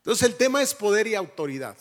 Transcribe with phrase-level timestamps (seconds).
[0.00, 1.76] Entonces el tema es poder y autoridad.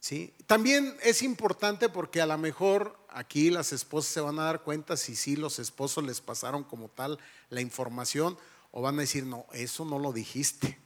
[0.00, 0.32] ¿sí?
[0.46, 4.96] También es importante porque a lo mejor aquí las esposas se van a dar cuenta
[4.96, 7.18] si sí los esposos les pasaron como tal
[7.50, 8.38] la información
[8.72, 10.78] o van a decir, no, eso no lo dijiste.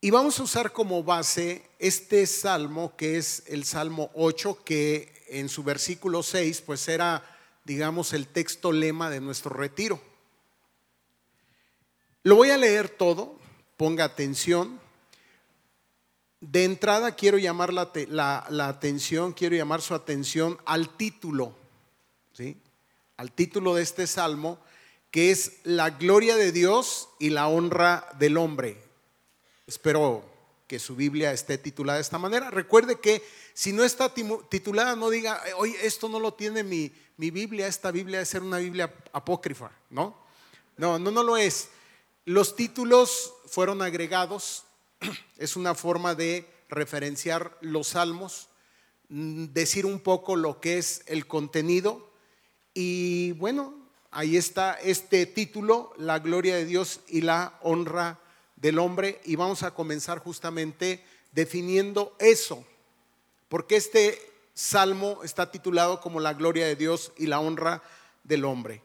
[0.00, 5.48] Y vamos a usar como base este salmo que es el Salmo 8, que en
[5.48, 7.24] su versículo 6 pues era,
[7.64, 10.00] digamos, el texto lema de nuestro retiro.
[12.28, 13.38] Lo voy a leer todo,
[13.78, 14.78] ponga atención.
[16.42, 17.90] De entrada quiero llamar la,
[18.50, 21.54] la, atención, quiero llamar su atención al título,
[22.34, 22.58] ¿sí?
[23.16, 24.58] al título de este salmo,
[25.10, 28.76] que es la gloria de Dios y la honra del hombre.
[29.66, 30.22] Espero
[30.66, 32.50] que su Biblia esté titulada de esta manera.
[32.50, 33.22] Recuerde que
[33.54, 37.90] si no está titulada, no diga, oye, esto no lo tiene mi, mi Biblia, esta
[37.90, 40.14] Biblia debe ser una Biblia apócrifa, ¿no?
[40.76, 41.70] No, no, no lo es.
[42.28, 44.64] Los títulos fueron agregados,
[45.38, 48.50] es una forma de referenciar los salmos,
[49.08, 52.12] mm, decir un poco lo que es el contenido.
[52.74, 53.72] Y bueno,
[54.10, 58.20] ahí está este título, la gloria de Dios y la honra
[58.56, 59.22] del hombre.
[59.24, 61.02] Y vamos a comenzar justamente
[61.32, 62.62] definiendo eso,
[63.48, 64.20] porque este
[64.52, 67.82] salmo está titulado como la gloria de Dios y la honra
[68.22, 68.82] del hombre.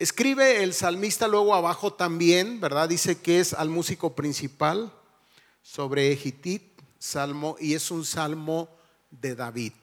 [0.00, 2.88] Escribe el salmista luego abajo también, ¿verdad?
[2.88, 4.90] Dice que es al músico principal
[5.60, 8.70] sobre Ejitit, salmo, y es un salmo
[9.10, 9.74] de David.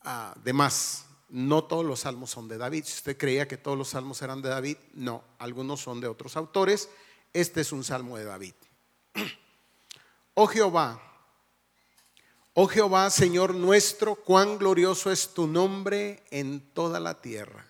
[0.00, 2.82] Además, no todos los salmos son de David.
[2.84, 6.36] Si usted creía que todos los salmos eran de David, no, algunos son de otros
[6.36, 6.88] autores.
[7.32, 8.54] Este es un salmo de David.
[10.34, 11.00] Oh Jehová,
[12.54, 17.69] oh Jehová, Señor nuestro, cuán glorioso es tu nombre en toda la tierra.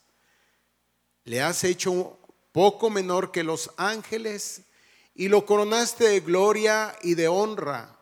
[1.23, 2.17] Le has hecho
[2.51, 4.61] poco menor que los ángeles
[5.15, 7.97] y lo coronaste de gloria y de honra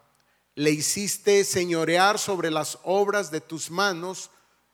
[0.59, 4.29] le hiciste señorear sobre las obras de tus manos,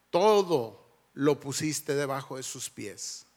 [0.09, 3.28] todo lo pusiste debajo de sus pies.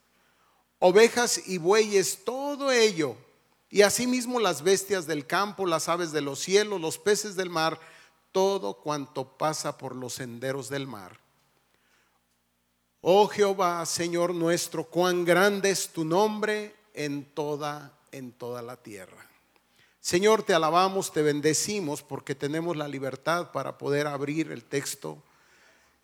[0.78, 3.16] Ovejas y bueyes, todo ello,
[3.68, 7.78] y asimismo las bestias del campo, las aves de los cielos, los peces del mar,
[8.32, 11.20] todo cuanto pasa por los senderos del mar.
[13.00, 19.26] Oh Jehová, Señor nuestro, cuán grande es tu nombre en toda en toda la tierra.
[20.00, 25.22] Señor, te alabamos, te bendecimos porque tenemos la libertad para poder abrir el texto,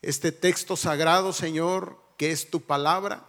[0.01, 3.25] este texto sagrado, Señor, que es tu palabra,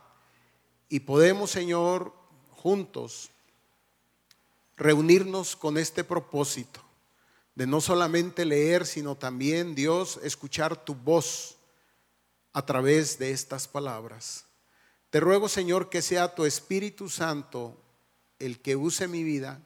[0.89, 2.13] y podemos, Señor,
[2.51, 3.31] juntos
[4.77, 6.81] reunirnos con este propósito
[7.55, 11.56] de no solamente leer, sino también, Dios, escuchar tu voz
[12.57, 14.47] a través de estas palabras.
[15.11, 17.79] Te ruego, Señor, que sea tu Espíritu Santo
[18.39, 19.61] el que use mi vida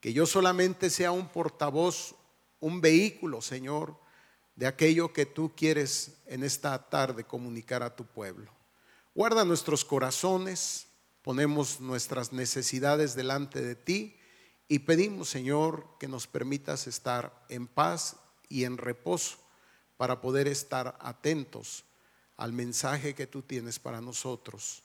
[0.00, 2.14] que yo solamente sea un portavoz,
[2.60, 3.96] un vehículo, Señor,
[4.54, 8.52] de aquello que tú quieres en esta tarde comunicar a tu pueblo.
[9.14, 10.88] Guarda nuestros corazones,
[11.22, 14.18] ponemos nuestras necesidades delante de ti
[14.68, 18.16] y pedimos, Señor, que nos permitas estar en paz
[18.50, 19.38] y en reposo
[19.96, 21.84] para poder estar atentos
[22.36, 24.82] al mensaje que tú tienes para nosotros.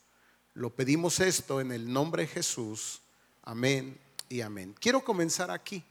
[0.53, 3.01] Lo pedimos esto en el nombre de Jesús.
[3.43, 4.75] Amén y amén.
[4.79, 5.83] Quiero comenzar aquí.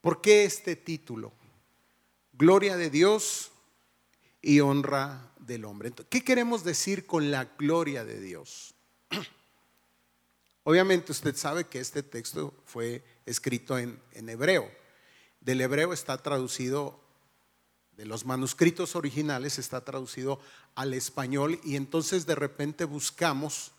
[0.00, 1.32] ¿Por qué este título?
[2.32, 3.50] Gloria de Dios
[4.42, 5.92] y honra del hombre.
[6.08, 8.74] ¿Qué queremos decir con la gloria de Dios?
[10.64, 14.70] Obviamente usted sabe que este texto fue escrito en, en hebreo.
[15.40, 17.00] Del hebreo está traducido,
[17.96, 20.38] de los manuscritos originales está traducido
[20.74, 23.72] al español y entonces de repente buscamos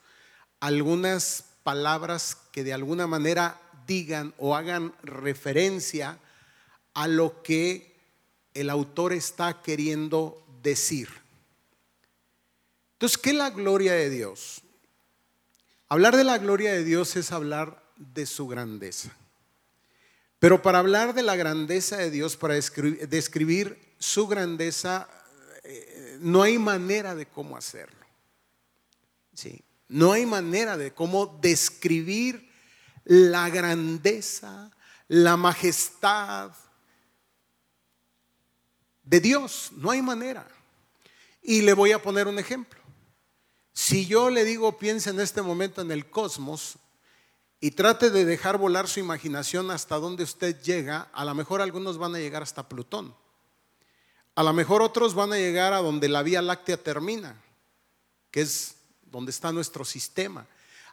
[0.59, 6.17] algunas palabras que de alguna manera digan o hagan referencia
[6.95, 7.95] a lo que
[8.55, 11.09] el autor está queriendo decir.
[12.93, 14.61] Entonces, ¿qué es la gloria de Dios?
[15.89, 19.15] Hablar de la gloria de Dios es hablar de su grandeza.
[20.39, 25.07] Pero para hablar de la grandeza de Dios, para describir, su grandeza,
[25.63, 28.05] eh, no hay manera de cómo hacerlo.
[29.33, 29.63] ¿Sí?
[29.87, 32.51] No hay manera de cómo describir
[33.05, 34.71] la grandeza,
[35.07, 36.51] la majestad
[39.03, 39.71] de Dios.
[39.77, 40.47] No hay manera.
[41.41, 42.79] Y le voy a poner un ejemplo.
[43.71, 46.77] Si yo le digo, piense en este momento en el cosmos
[47.59, 51.97] y trate de dejar volar su imaginación hasta donde usted llega, a lo mejor algunos
[51.97, 53.15] van a llegar hasta Plutón.
[54.37, 57.41] A lo mejor otros van a llegar a donde la Vía Láctea termina,
[58.29, 60.45] que es donde está nuestro sistema.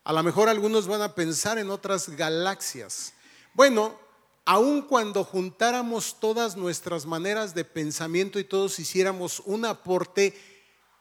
[0.02, 3.12] A lo mejor algunos van a pensar en otras galaxias.
[3.52, 3.98] Bueno,
[4.46, 10.40] aun cuando juntáramos todas nuestras maneras de pensamiento y todos hiciéramos un aporte,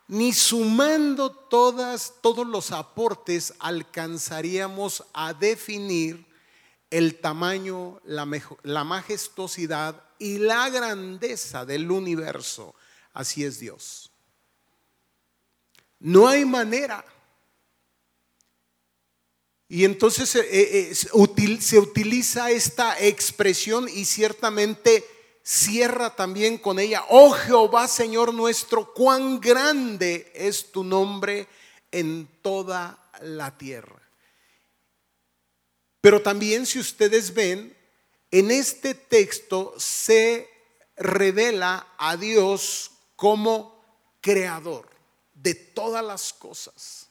[0.10, 6.26] ni sumando todas, todos los aportes alcanzaríamos a definir
[6.94, 8.28] el tamaño, la,
[8.62, 12.76] la majestuosidad y la grandeza del universo.
[13.14, 14.12] Así es Dios.
[16.00, 17.04] No hay manera.
[19.68, 25.04] Y entonces eh, eh, se utiliza esta expresión y ciertamente
[25.42, 31.48] cierra también con ella, oh Jehová Señor nuestro, cuán grande es tu nombre
[31.92, 34.03] en toda la tierra.
[36.04, 37.74] Pero también si ustedes ven,
[38.30, 40.50] en este texto se
[40.98, 43.82] revela a Dios como
[44.20, 44.90] creador
[45.34, 47.08] de todas las cosas.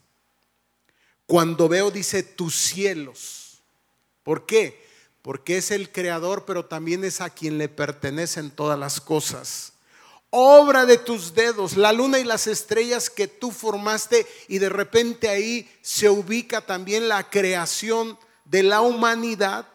[1.25, 3.63] Cuando veo, dice, tus cielos.
[4.21, 4.85] ¿Por qué?
[5.23, 9.73] Porque es el creador, pero también es a quien le pertenecen todas las cosas.
[10.29, 15.29] Obra de tus dedos, la luna y las estrellas que tú formaste y de repente
[15.29, 19.67] ahí se ubica también la creación de la humanidad.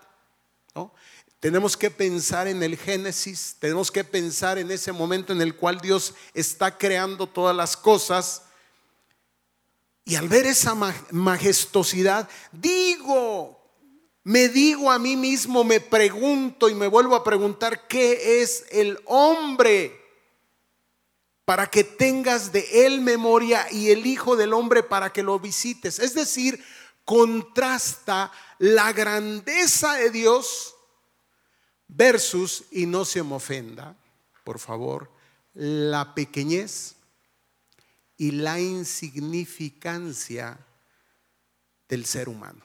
[1.40, 5.78] Tenemos que pensar en el Génesis, tenemos que pensar en ese momento en el cual
[5.78, 8.42] Dios está creando todas las cosas
[10.08, 10.74] y al ver esa
[11.10, 13.60] majestuosidad, digo,
[14.24, 18.98] me digo a mí mismo, me pregunto y me vuelvo a preguntar, ¿qué es el
[19.04, 20.00] hombre?
[21.44, 25.98] Para que tengas de él memoria y el Hijo del Hombre para que lo visites.
[25.98, 26.64] Es decir,
[27.08, 30.74] contrasta la grandeza de Dios
[31.86, 33.96] versus, y no se me ofenda,
[34.44, 35.10] por favor,
[35.54, 36.96] la pequeñez
[38.18, 40.58] y la insignificancia
[41.88, 42.62] del ser humano.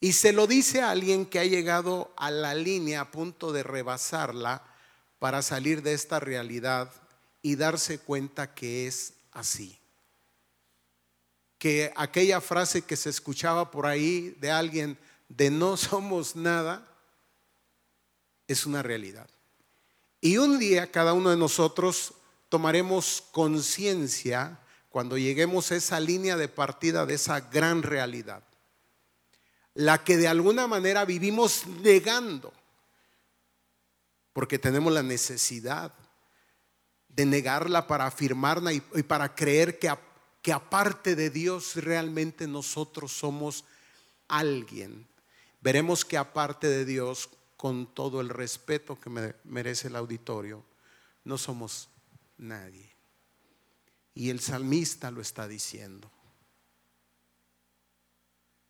[0.00, 3.62] Y se lo dice a alguien que ha llegado a la línea a punto de
[3.62, 4.62] rebasarla
[5.18, 6.92] para salir de esta realidad
[7.40, 9.77] y darse cuenta que es así.
[11.58, 16.86] Que aquella frase que se escuchaba por ahí de alguien de no somos nada
[18.46, 19.28] es una realidad.
[20.20, 22.14] Y un día cada uno de nosotros
[22.48, 24.58] tomaremos conciencia
[24.88, 28.42] cuando lleguemos a esa línea de partida de esa gran realidad,
[29.74, 32.52] la que de alguna manera vivimos negando,
[34.32, 35.92] porque tenemos la necesidad
[37.08, 39.92] de negarla para afirmarla y, para creer que,
[40.48, 43.66] que aparte de Dios realmente nosotros somos
[44.28, 45.06] alguien.
[45.60, 47.28] Veremos que aparte de Dios,
[47.58, 50.64] con todo el respeto que merece el auditorio,
[51.24, 51.90] no somos
[52.38, 52.90] nadie.
[54.14, 56.10] Y el salmista lo está diciendo.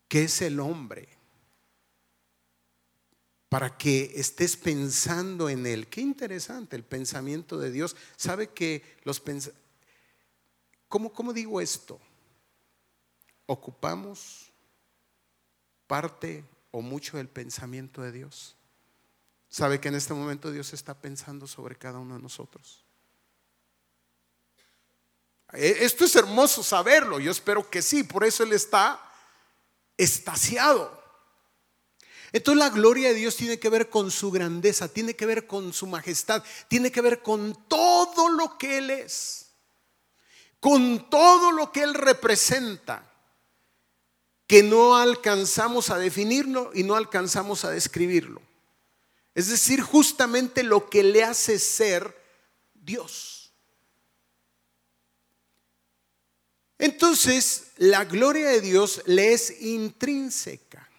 [0.09, 1.07] ¿Qué es el hombre?
[3.47, 5.87] Para que estés pensando en él.
[5.87, 7.95] Qué interesante el pensamiento de Dios.
[8.17, 9.68] ¿Sabe que los pensamientos...
[10.89, 11.99] ¿Cómo, ¿Cómo digo esto?
[13.45, 14.51] Ocupamos
[15.87, 18.55] parte o mucho del pensamiento de Dios.
[19.49, 22.83] ¿Sabe que en este momento Dios está pensando sobre cada uno de nosotros?
[25.53, 29.01] E, esto es hermoso saberlo, yo espero que sí, por eso Él está
[29.97, 30.99] estaciado.
[32.31, 35.73] Entonces la gloria de Dios tiene que ver con su grandeza, tiene que ver con
[35.73, 39.48] su majestad, tiene que ver con todo lo que Él es,
[40.59, 43.05] con todo lo que Él representa,
[44.47, 48.41] que no alcanzamos a definirlo y no alcanzamos a describirlo.
[49.35, 52.15] Es decir, justamente lo que le hace ser
[52.73, 53.53] Dios.
[56.79, 60.89] Entonces, la gloria de Dios le es intrínseca.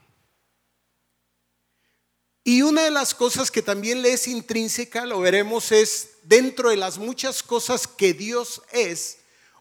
[2.44, 6.76] Y una de las cosas que también le es intrínseca, lo veremos, es dentro de
[6.76, 9.19] las muchas cosas que Dios es,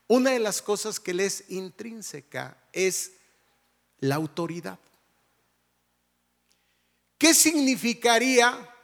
[0.09, 3.13] una de las cosas que le es intrínseca es
[3.99, 4.79] la autoridad.
[7.17, 8.75] ¿Qué significaría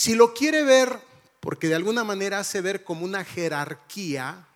[0.00, 0.98] si lo quiere ver,
[1.40, 4.46] porque de alguna manera hace ver como una jerarquía,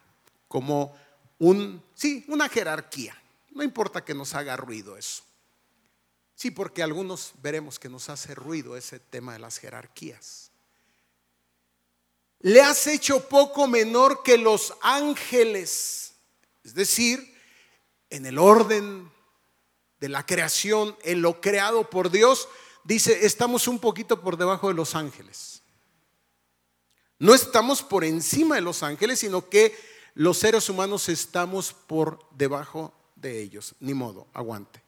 [0.49, 0.97] como
[1.39, 3.15] un, sí, una jerarquía.
[3.51, 5.23] No importa que nos haga ruido eso.
[6.35, 10.51] Sí, porque algunos veremos que nos hace ruido ese tema de las jerarquías.
[12.45, 16.13] Le has hecho poco menor que los ángeles.
[16.63, 17.35] Es decir,
[18.11, 19.11] en el orden
[19.99, 22.47] de la creación, en lo creado por Dios,
[22.85, 25.63] dice, estamos un poquito por debajo de los ángeles.
[27.19, 29.75] No estamos por encima de los ángeles, sino que
[30.13, 33.75] los seres humanos estamos por debajo de ellos.
[33.81, 34.83] Ni modo, aguante.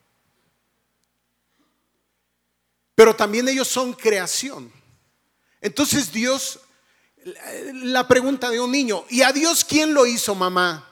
[2.95, 4.71] Pero también ellos son creación.
[5.63, 6.61] Entonces Dios,
[7.73, 10.89] la pregunta de un niño, ¿y a Dios quién lo hizo, mamá?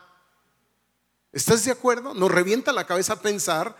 [1.33, 2.15] ¿Estás de acuerdo?
[2.15, 3.77] Nos revienta la cabeza pensar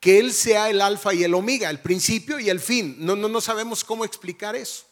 [0.00, 2.96] que Él sea el alfa y el omega, el principio y el fin.
[2.98, 4.84] No, no, no sabemos cómo explicar eso.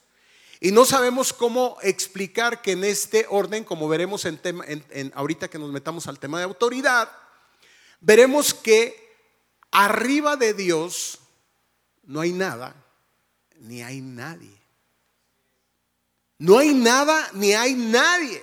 [0.61, 4.65] Y no sabemos cómo explicar que en este orden, como veremos en, tema,
[5.15, 7.11] ahorita que nos metamos al tema de autoridad,
[8.01, 8.95] veremos que
[9.71, 11.19] arriba de Dios
[12.03, 12.77] no hay nada,
[13.59, 14.60] ni hay nadie.
[16.41, 18.43] No hay nada, ni hay nadie.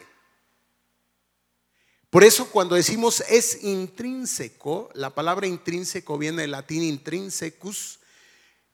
[2.11, 7.99] Por eso cuando decimos es intrínseco, la palabra intrínseco viene del latín intrinsecus,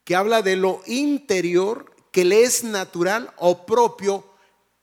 [0.04, 4.30] que habla de lo interior que le es natural o propio,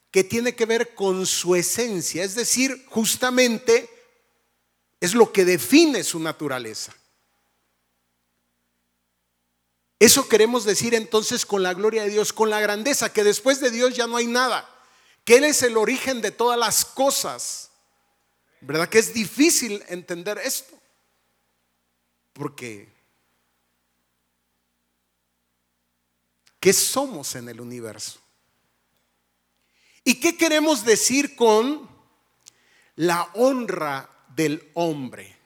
[0.09, 3.87] que tiene que ver con su esencia, es decir, justamente
[4.99, 6.95] es lo que define su naturaleza.
[10.01, 13.69] Eso queremos decir entonces con la gloria de Dios, con la grandeza, que después de
[13.69, 14.67] Dios ya no hay nada,
[15.23, 17.69] que Él es el origen de todas las cosas.
[18.61, 20.75] ¿Verdad que es difícil entender esto?
[22.33, 22.91] Porque
[26.59, 28.19] ¿Qué somos en el universo?
[30.03, 31.87] ¿Y qué queremos decir con
[32.95, 35.37] la honra del hombre?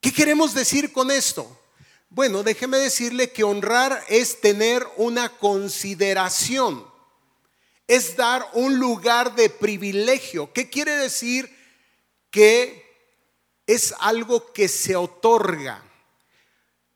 [0.00, 1.63] ¿Qué queremos decir con esto?
[2.14, 6.86] Bueno, déjeme decirle que honrar es tener una consideración,
[7.88, 10.52] es dar un lugar de privilegio.
[10.52, 11.54] ¿Qué quiere decir?
[12.30, 12.84] Que
[13.66, 15.82] es algo que se otorga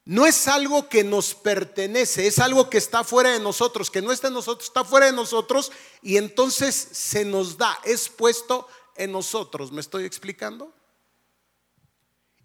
[0.08, 4.10] no es algo que nos pertenece, es algo que está fuera de nosotros, que no
[4.10, 5.70] está en nosotros, está fuera de nosotros
[6.00, 9.70] y entonces se nos da, es puesto en nosotros.
[9.70, 10.72] ¿Me estoy explicando?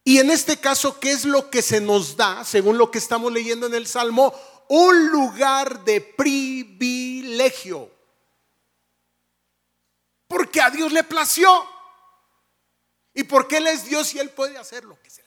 [0.04, 3.32] Y en este caso, ¿qué es lo que se nos da, según lo que estamos
[3.32, 4.34] leyendo en el Salmo?
[4.68, 7.90] Un lugar de privilegio.
[10.28, 11.50] Porque a Dios le plació.
[13.14, 15.24] ¿Y porque Él es Dios y Él puede hacer lo que sea.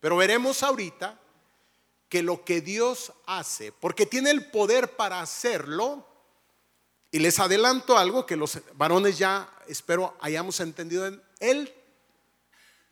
[0.00, 1.18] Pero veremos ahorita
[2.08, 6.06] que lo que Dios hace, porque tiene el poder para hacerlo,
[7.12, 11.72] y les adelanto algo que los varones ya espero hayamos entendido en el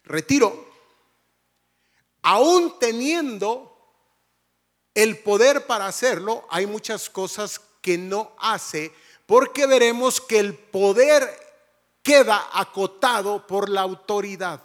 [0.05, 0.69] retiro,
[2.23, 3.75] aún teniendo
[4.95, 8.93] el poder para hacerlo, hay muchas cosas que no hace,
[9.27, 11.29] porque veremos que el poder
[12.03, 14.63] queda acotado por la autoridad.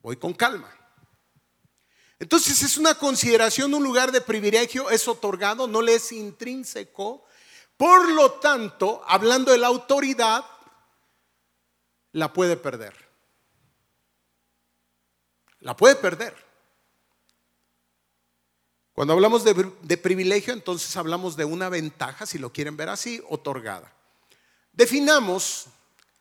[0.00, 0.72] Voy con calma.
[2.18, 7.24] Entonces es una consideración, un lugar de privilegio, es otorgado, no le es intrínseco.
[7.76, 10.46] Por lo tanto, hablando de la autoridad,
[12.12, 13.05] la puede perder.
[15.66, 16.32] La puede perder.
[18.92, 23.92] Cuando hablamos de, privilegio, entonces hablamos de una ventaja, si lo quieren ver así, otorgada.
[24.72, 25.66] Definamos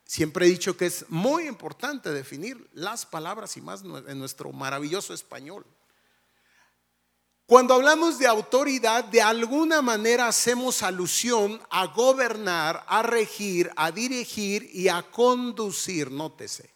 [0.07, 5.15] Siempre he dicho que es muy importante definir las palabras y más en nuestro maravilloso
[5.15, 5.65] español.
[7.47, 14.69] Cuando hablamos de autoridad, de alguna manera hacemos alusión a gobernar, a regir, a dirigir
[14.71, 16.74] y a conducir, nótese.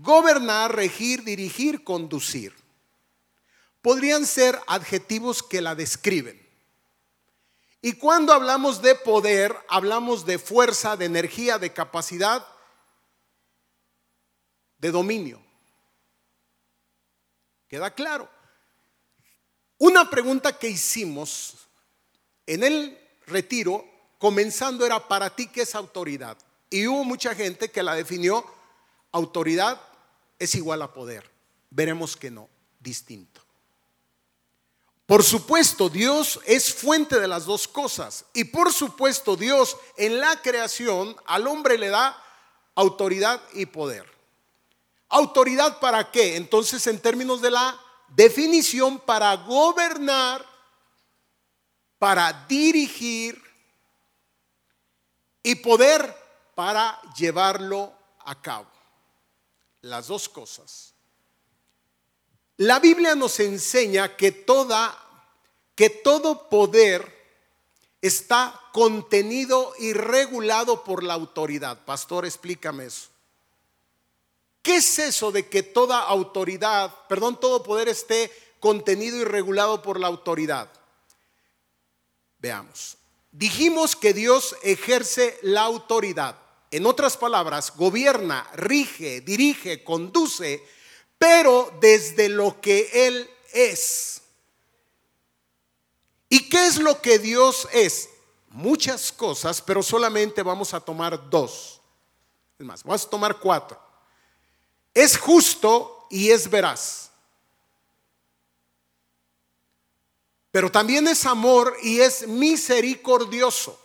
[0.00, 2.54] Gobernar, regir, dirigir, conducir.
[3.82, 6.40] Podrían ser adjetivos que la describen.
[7.80, 12.46] Y cuando hablamos de poder, hablamos de fuerza, de energía, de capacidad,
[14.78, 15.40] de dominio.
[17.68, 18.28] ¿Queda claro?
[19.78, 21.54] Una pregunta que hicimos
[22.46, 23.84] en el retiro,
[24.18, 26.36] comenzando era, ¿para ti qué es autoridad?
[26.70, 28.44] Y hubo mucha gente que la definió,
[29.12, 29.87] autoridad
[30.38, 31.30] es igual a poder.
[31.70, 32.48] Veremos que no,
[32.80, 33.40] distinto.
[35.06, 38.26] Por supuesto, Dios es fuente de las dos cosas.
[38.34, 42.16] Y por supuesto, Dios en la creación al hombre le da
[42.74, 44.06] autoridad y poder.
[45.08, 46.36] ¿Autoridad para qué?
[46.36, 50.44] Entonces, en términos de la definición, para gobernar,
[51.98, 53.42] para dirigir
[55.42, 56.14] y poder
[56.54, 57.92] para llevarlo
[58.24, 58.77] a cabo.
[59.88, 60.94] Las dos cosas.
[62.58, 65.04] La Biblia nos enseña que toda
[65.78, 67.16] que todo poder
[68.02, 71.84] está contenido y regulado por la autoridad.
[71.84, 73.06] Pastor, explícame eso.
[74.60, 80.00] ¿Qué es eso de que toda autoridad, perdón, todo poder esté contenido y regulado por
[80.00, 80.68] la autoridad?
[82.40, 82.96] Veamos.
[83.30, 86.36] Dijimos que Dios ejerce la autoridad.
[86.70, 90.62] En otras palabras, gobierna, rige, dirige, conduce,
[91.16, 94.22] pero desde lo que Él es.
[96.28, 98.10] ¿Y qué es lo que Dios es?
[98.50, 101.80] Muchas cosas, pero solamente vamos a tomar dos.
[102.58, 103.80] Es más, vamos a tomar cuatro.
[104.92, 107.10] Es justo y es veraz.
[110.50, 113.78] Pero también es amor y es misericordioso.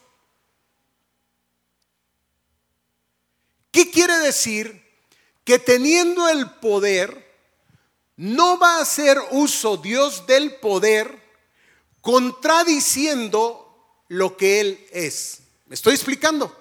[3.73, 4.85] ¿Qué quiere decir?
[5.43, 7.27] Que teniendo el poder,
[8.15, 11.19] no va a hacer uso Dios del poder
[11.99, 15.39] contradiciendo lo que Él es.
[15.65, 16.55] ¿Me estoy explicando?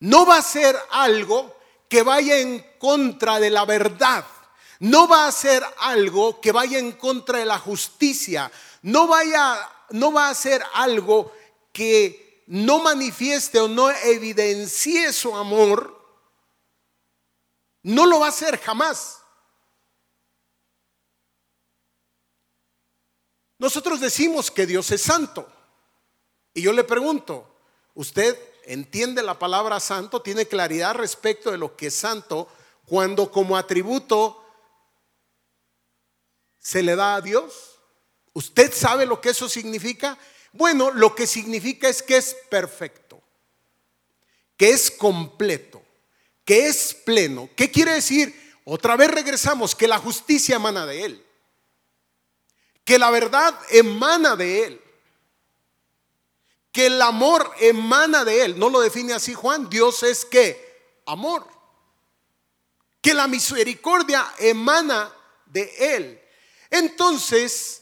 [0.00, 1.54] No va a ser algo
[1.86, 4.24] que vaya en contra de la verdad.
[4.78, 8.50] No va a ser algo que vaya en contra de la justicia.
[8.80, 11.30] No, vaya, no va a ser algo
[11.74, 15.98] que no manifieste o no evidencie su amor.
[17.82, 19.22] No lo va a hacer jamás.
[23.56, 25.50] Nosotros decimos que Dios es santo.
[26.52, 27.48] Y yo le pregunto,
[27.94, 30.20] ¿usted entiende la palabra santo?
[30.20, 32.48] ¿Tiene claridad respecto de lo que es santo
[32.84, 34.44] cuando como atributo
[36.58, 37.78] se le da a Dios?
[38.34, 40.18] ¿Usted sabe lo que eso significa?
[40.52, 43.22] Bueno, lo que significa es que es perfecto,
[44.56, 45.82] que es completo,
[46.44, 47.48] que es pleno.
[47.56, 48.58] ¿Qué quiere decir?
[48.64, 51.26] Otra vez regresamos, que la justicia emana de Él
[52.84, 54.82] que la verdad emana de Él,
[56.72, 58.58] que el amor emana de Él.
[58.58, 61.46] No lo define así Juan, Dios es que amor,
[63.00, 65.14] que la misericordia emana
[65.46, 66.22] de Él.
[66.70, 67.81] Entonces,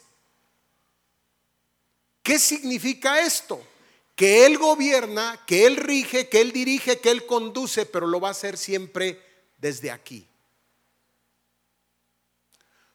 [2.23, 3.65] ¿qué significa esto?
[4.15, 8.29] Que Él gobierna, que Él rige, que Él dirige, que Él conduce, pero lo va
[8.29, 9.21] a hacer siempre
[9.59, 10.27] desde aquí.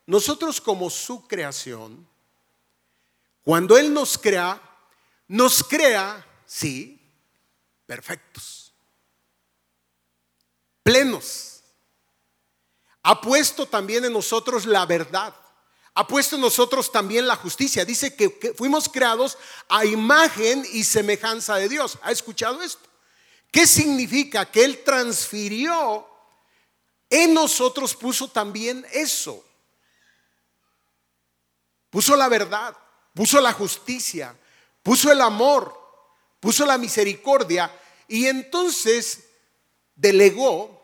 [0.05, 2.07] Nosotros como su creación,
[3.43, 4.61] cuando Él nos crea,
[5.27, 7.01] nos crea, sí,
[7.85, 8.73] perfectos,
[10.83, 11.63] plenos.
[13.01, 15.35] Ha puesto también en nosotros la verdad.
[15.95, 17.85] Ha puesto en nosotros también la justicia.
[17.85, 21.97] Dice que, fuimos creados a imagen y semejanza de Dios.
[22.03, 22.87] ¿Ha escuchado esto?
[23.51, 24.49] ¿Qué significa?
[24.51, 26.07] Que Él transfirió
[27.09, 29.45] en nosotros, puso también eso
[31.95, 32.75] puso la verdad,
[33.13, 34.37] puso la justicia,
[34.83, 35.73] puso el amor,
[36.41, 37.71] puso la misericordia
[38.05, 39.23] y entonces
[39.95, 40.74] delegó,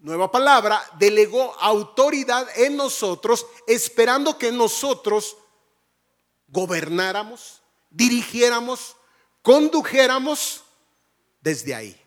[0.00, 5.36] nueva palabra, delegó autoridad en nosotros, esperando que nosotros
[6.48, 8.96] gobernáramos, dirigiéramos,
[9.42, 10.62] condujéramos
[11.40, 12.00] desde ahí.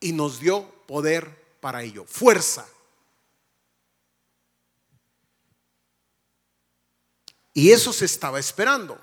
[0.00, 2.66] Y nos dio poder para ello, fuerza.
[7.52, 9.00] Y eso se estaba esperando.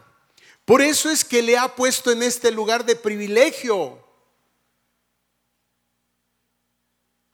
[0.63, 4.02] Por eso es que le ha puesto en este lugar de privilegio.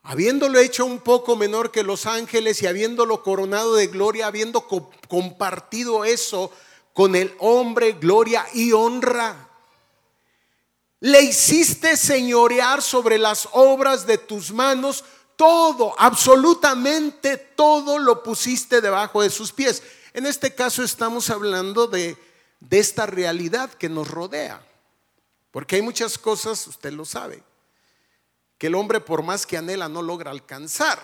[0.03, 4.67] Habiéndolo hecho un poco menor que los ángeles y habiéndolo coronado de gloria, habiendo
[5.07, 6.51] compartido eso
[6.93, 9.49] con el hombre, gloria y honra.
[11.01, 15.03] Le hiciste señorear sobre las obras de tus manos,
[15.38, 19.81] todo, absolutamente todo lo pusiste debajo de sus pies.
[20.13, 22.17] En este caso estamos hablando de,
[22.69, 24.62] esta realidad que nos rodea.
[25.51, 27.41] Porque hay muchas cosas, usted lo sabe,
[28.60, 31.02] que el hombre por más que anhela no logra alcanzar.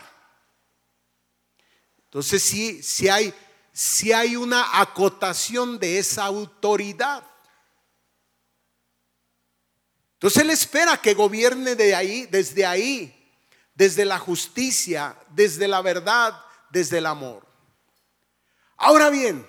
[2.04, 3.34] Entonces sí, sí hay,
[3.72, 7.26] si hay una acotación de esa autoridad.
[10.14, 13.34] Entonces él espera que gobierne de ahí, desde ahí,
[13.74, 16.38] desde la justicia, desde la verdad,
[16.70, 17.48] desde el amor.
[18.76, 19.48] Ahora bien,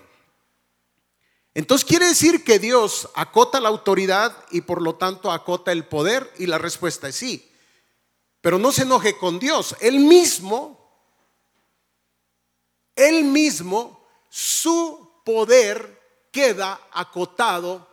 [1.55, 6.33] entonces quiere decir que Dios acota la autoridad y por lo tanto acota el poder
[6.39, 7.46] y la respuesta es sí.
[8.41, 9.77] Pero no se enoje con Dios.
[9.81, 10.79] Él mismo,
[12.95, 17.89] él mismo, su poder queda acotado,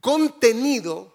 [0.00, 1.12] contenido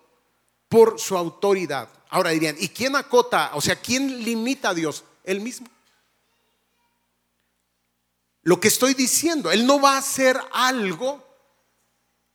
[0.68, 1.90] por su autoridad.
[2.10, 3.52] Ahora dirían, ¿y quién acota?
[3.54, 5.04] O sea, ¿quién limita a Dios?
[5.24, 5.68] Él mismo.
[8.44, 11.27] Lo que estoy diciendo, Él no va a hacer algo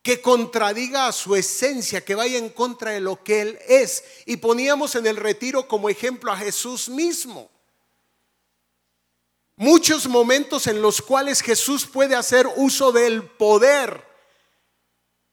[0.03, 4.05] que contradiga a su esencia, que vaya en contra de lo que Él es.
[4.27, 7.49] Y poníamos en el retiro como ejemplo a Jesús mismo.
[9.57, 14.05] Muchos momentos en los cuales Jesús puede hacer uso del poder,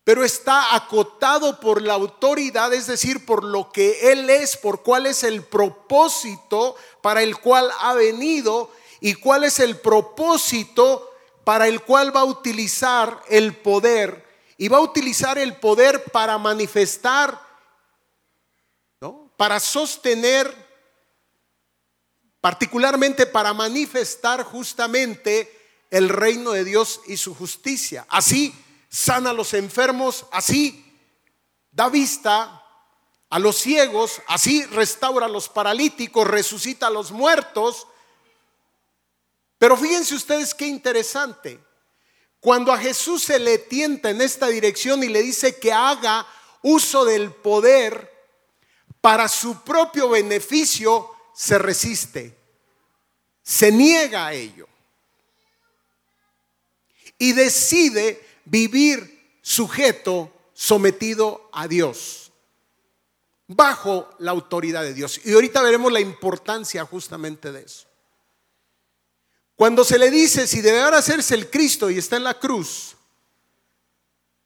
[0.04, 5.08] pero está acotado por la autoridad, es decir, por lo que Él es, por cuál
[5.08, 11.12] es el propósito para el cual ha venido y cuál es el propósito
[11.44, 14.29] para el cual va a utilizar el poder
[14.60, 17.42] y va a utilizar el poder para manifestar,
[19.00, 19.32] ¿no?
[19.38, 20.54] para sostener,
[22.42, 25.50] particularmente para manifestar justamente
[25.90, 28.06] el reino de Dios y su justicia.
[28.10, 28.54] Así
[28.90, 30.86] sana a los enfermos, así
[31.72, 32.62] da vista
[33.30, 37.88] a los ciegos, así restaura a los paralíticos, resucita a los muertos.
[39.58, 41.69] Pero fíjense ustedes qué interesante.
[42.40, 46.26] Cuando a Jesús se le tienta en esta dirección y le dice que haga
[46.62, 48.10] uso del poder
[49.02, 52.38] para su propio beneficio, se resiste,
[53.44, 54.68] se niega a ello
[57.18, 62.32] y decide vivir sujeto, sometido a Dios,
[63.48, 65.22] bajo la autoridad de Dios.
[65.26, 67.89] Y ahorita veremos la importancia justamente de eso.
[69.60, 72.96] Cuando se le dice si debe hacerse el Cristo y está en la cruz,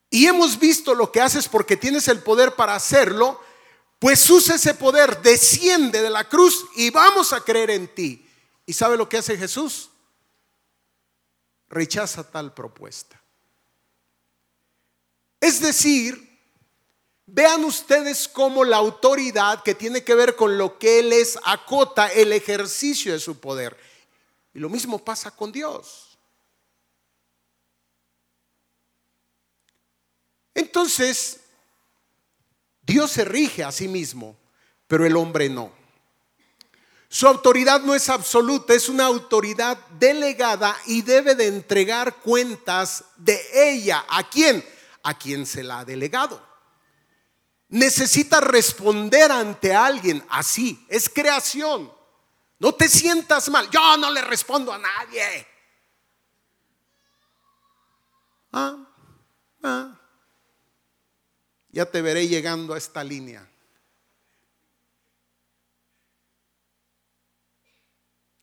[0.10, 3.40] y hemos visto lo que haces porque tienes el poder para hacerlo,
[4.00, 8.28] pues usa ese poder, desciende de la cruz y vamos a creer en ti.
[8.66, 9.92] ¿Y sabe lo que hace Jesús?
[11.70, 13.22] Rechaza tal propuesta.
[15.40, 16.40] Es decir,
[17.28, 22.08] vean ustedes cómo la autoridad que tiene que ver con lo que Él es acota
[22.08, 23.93] el ejercicio de su poder.
[24.54, 26.18] Y lo mismo pasa con Dios.
[30.54, 31.40] Entonces,
[32.82, 34.38] Dios se rige a sí mismo,
[34.88, 35.72] pero el hombre no.
[37.10, 43.40] Su autoridad no es absoluta, es una autoridad delegada y debe de entregar cuentas de
[43.54, 44.04] ella.
[44.10, 44.66] ¿A quién?
[45.04, 46.44] A quien se la ha delegado.
[47.70, 51.92] Necesita responder ante alguien así, es creación.
[52.60, 53.70] No te sientas mal.
[53.70, 55.48] Yo no le respondo a nadie.
[58.52, 58.78] Ah,
[59.64, 60.00] ah.
[61.70, 63.50] Ya te veré llegando a esta línea.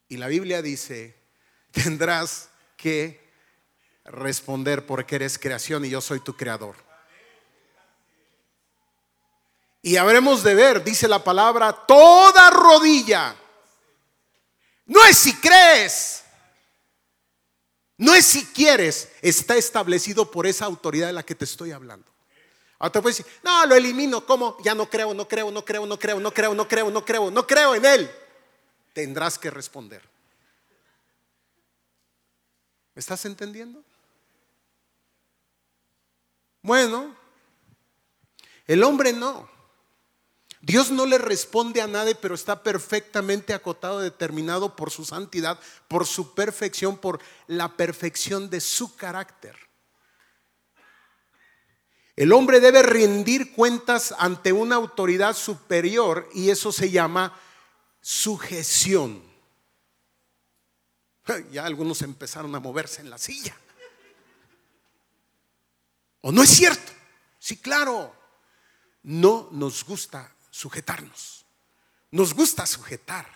[0.08, 1.16] Y la Biblia dice,
[1.70, 3.30] tendrás que
[4.04, 6.74] responder porque eres creación y yo soy tu creador.
[9.82, 13.34] Y habremos de ver, dice la palabra, toda rodilla
[14.90, 16.24] no es si crees.
[17.96, 19.08] No es si quieres.
[19.22, 22.10] Está establecido por esa autoridad de la que te estoy hablando.
[22.76, 24.26] Ahora te puedes decir, no, lo elimino.
[24.26, 24.56] ¿Cómo?
[24.64, 27.30] Ya no creo, no creo, no creo, no creo, no creo, no creo, no creo,
[27.30, 28.10] no creo en él.
[28.92, 30.02] Tendrás que responder.
[32.96, 33.84] ¿Me estás entendiendo?
[36.62, 37.14] Bueno,
[38.66, 39.48] el hombre no.
[40.62, 46.06] Dios no le responde a nadie, pero está perfectamente acotado, determinado por su santidad, por
[46.06, 49.56] su perfección, por la perfección de su carácter.
[52.14, 57.34] El hombre debe rendir cuentas ante una autoridad superior y eso se llama
[58.02, 59.22] sujeción.
[61.50, 63.56] Ya algunos empezaron a moverse en la silla.
[66.20, 66.92] ¿O no es cierto?
[67.38, 68.14] Sí, claro.
[69.02, 71.44] No nos gusta sujetarnos.
[72.10, 73.26] Nos gusta sujetar.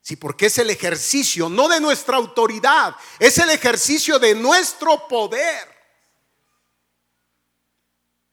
[0.00, 5.74] Sí, porque es el ejercicio, no de nuestra autoridad, es el ejercicio de nuestro poder.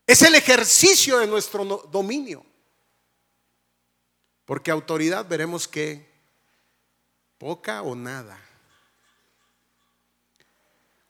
[0.06, 2.46] Es el ejercicio de nuestro dominio.
[4.44, 6.12] Porque autoridad veremos que
[7.38, 8.38] poca o nada.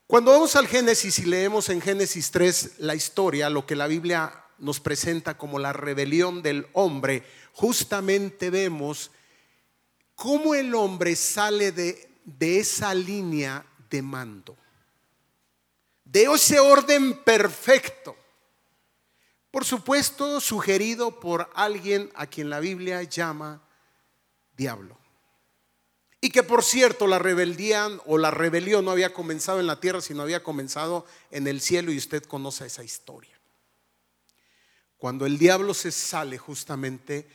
[0.06, 4.41] Cuando vamos al Génesis y leemos en Génesis 3 la historia, lo que la Biblia
[4.62, 9.10] nos presenta como la rebelión del hombre, justamente vemos
[10.14, 14.56] cómo el hombre sale de, de esa línea de mando,
[16.04, 18.16] de ese orden perfecto.
[19.50, 23.60] Por supuesto, sugerido por alguien a quien la Biblia llama
[24.56, 24.96] diablo.
[26.20, 30.00] Y que por cierto, la rebeldía o la rebelión no había comenzado en la tierra,
[30.00, 33.31] sino había comenzado en el cielo y usted conoce esa historia.
[35.02, 37.26] Cuando el diablo se sale justamente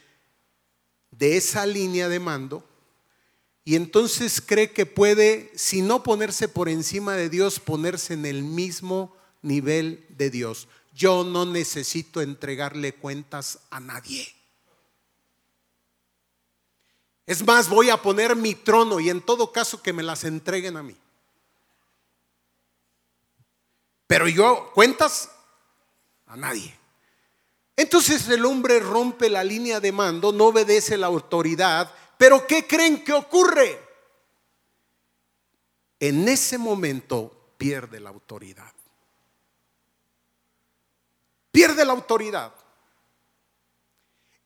[1.12, 2.64] de esa línea de mando
[3.66, 8.42] y entonces cree que puede, si no ponerse por encima de Dios, ponerse en el
[8.42, 10.70] mismo nivel de Dios.
[10.94, 14.34] Yo no necesito entregarle cuentas a nadie.
[17.26, 20.78] Es más, voy a poner mi trono y en todo caso que me las entreguen
[20.78, 20.96] a mí.
[24.08, 25.30] Pero yo, cuentas
[26.28, 26.77] a nadie.
[27.78, 33.04] Entonces el hombre rompe la línea de mando, no obedece la autoridad, pero ¿qué creen
[33.04, 33.80] que ocurre?
[36.00, 38.74] En ese momento pierde la autoridad.
[41.52, 42.52] Pierde la autoridad.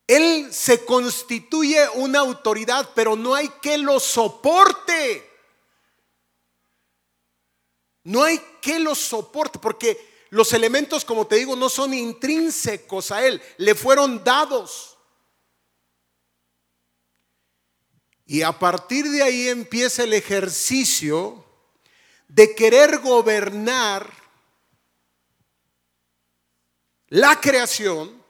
[0.06, 5.30] Él se constituye una autoridad, pero no hay que lo soporte.
[8.04, 13.26] No hay que lo soporte, porque los elementos, como te digo, no son intrínsecos a
[13.26, 14.98] Él, le fueron dados.
[18.26, 21.46] Y a partir de ahí empieza el ejercicio
[22.30, 24.10] de querer gobernar
[27.10, 28.24] la creación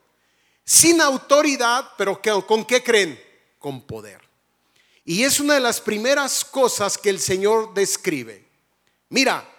[0.65, 3.23] sin autoridad, pero ¿con qué creen?
[3.59, 4.27] Con poder.
[5.05, 8.49] Y es una de las primeras cosas que el Señor describe.
[9.09, 9.50] Mira,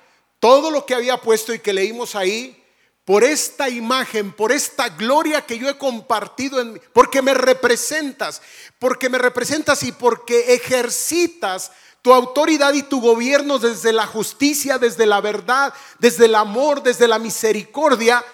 [0.42, 2.60] todo lo que había puesto y que leímos ahí,
[3.04, 8.42] por esta imagen, por esta gloria que yo he compartido en porque me representas,
[8.80, 11.70] porque me representas y porque ejercitas
[12.02, 17.06] tu autoridad y tu gobierno desde la justicia, desde la verdad, desde el amor, desde
[17.06, 18.24] la misericordia,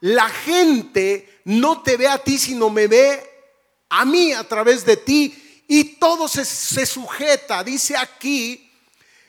[0.00, 3.26] la gente no te ve a ti, sino me ve
[3.88, 8.70] a mí a través de ti y todo se, se sujeta, dice aquí,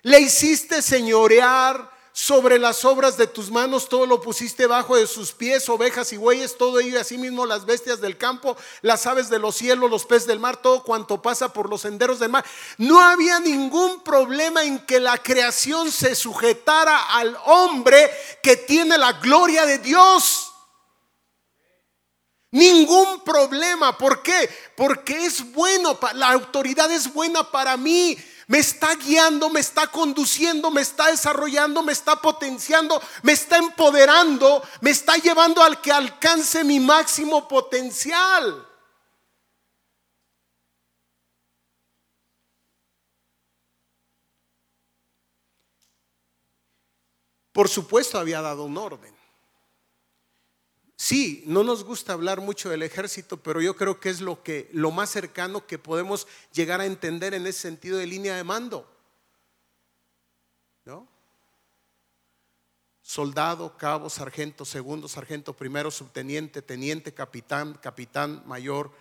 [0.02, 5.34] le hiciste señorear sobre las obras de tus manos, todo lo pusiste bajo de sus
[5.34, 9.38] pies, ovejas y bueyes, todo ello y asimismo las bestias del campo, las aves de
[9.38, 12.46] los cielos, los peces del mar, todo cuanto pasa por los senderos del mar.
[12.78, 18.10] No había ningún problema en que la creación se sujetara al hombre
[18.42, 20.54] que tiene la gloria de Dios.
[22.52, 23.98] Ningún problema.
[23.98, 24.50] ¿Por qué?
[24.78, 30.70] Porque es bueno, la autoridad es buena para mí me está guiando, me está conduciendo,
[30.70, 36.64] me está desarrollando, me está potenciando, me está empoderando, me está llevando al que alcance
[36.64, 38.68] mi máximo potencial.
[47.52, 49.15] Por supuesto había dado un orden.
[51.06, 54.72] Sí, no nos gusta hablar mucho del ejército, pero yo creo que es lo que
[54.74, 58.92] lo más cercano que podemos llegar a entender en ese sentido de línea de mando.
[60.84, 61.08] ¿No?
[63.04, 68.92] Soldado, cabo, sargento, segundo, sargento, primero, subteniente, teniente, capitán, capitán, mayor,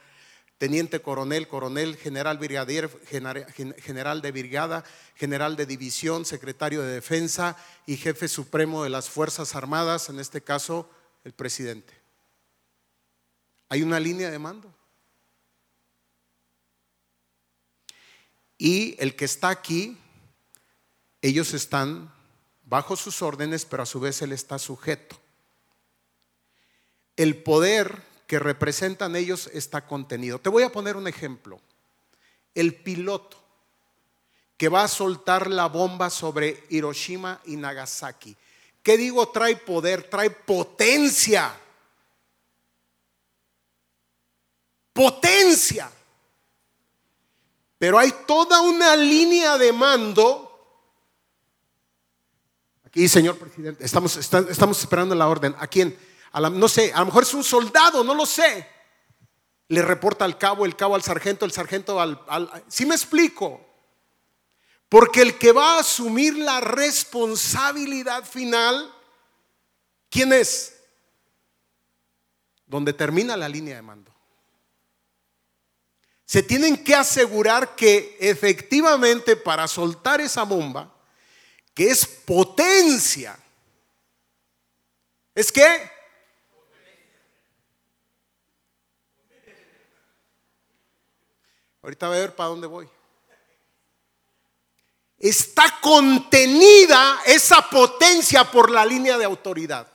[0.58, 7.96] teniente coronel, coronel, general brigadier, general de brigada, general de división, secretario de defensa y
[7.96, 10.86] jefe supremo de las Fuerzas Armadas, en este caso
[11.24, 11.92] el presidente.
[13.68, 14.72] Hay una línea de mando.
[18.58, 19.98] Y el que está aquí,
[21.22, 22.12] ellos están
[22.64, 25.18] bajo sus órdenes, pero a su vez él está sujeto.
[27.16, 30.38] El poder que representan ellos está contenido.
[30.38, 31.60] Te voy a poner un ejemplo.
[32.54, 33.42] El piloto
[34.56, 38.36] que va a soltar la bomba sobre Hiroshima y Nagasaki
[38.84, 39.26] ¿Qué digo?
[39.30, 41.58] Trae poder, trae potencia.
[44.92, 45.90] Potencia.
[47.78, 50.50] Pero hay toda una línea de mando.
[52.84, 55.56] Aquí, señor presidente, estamos, estamos esperando la orden.
[55.58, 55.98] ¿A quién?
[56.52, 58.68] no sé, a lo mejor es un soldado, no lo sé.
[59.68, 62.22] Le reporta al cabo, el cabo al sargento, el sargento al...
[62.28, 63.73] al ¿Sí me explico?
[64.94, 68.94] Porque el que va a asumir la responsabilidad final,
[70.08, 70.72] ¿quién es?
[72.64, 74.14] Donde termina la línea de mando.
[76.24, 80.94] Se tienen que asegurar que efectivamente para soltar esa bomba,
[81.74, 83.36] que es potencia,
[85.34, 85.90] ¿es que
[91.82, 92.93] Ahorita voy a ver para dónde voy
[95.28, 99.88] está contenida esa potencia por la línea de autoridad.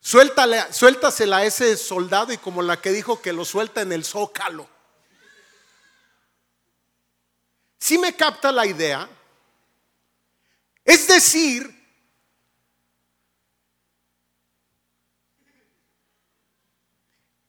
[0.00, 4.04] Suéltale, suéltasela a ese soldado y como la que dijo que lo suelta en el
[4.04, 4.68] zócalo.
[7.78, 9.08] Si me capta la idea,
[10.84, 11.72] es decir,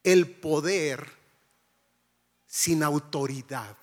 [0.04, 1.12] el poder
[2.46, 3.76] sin autoridad,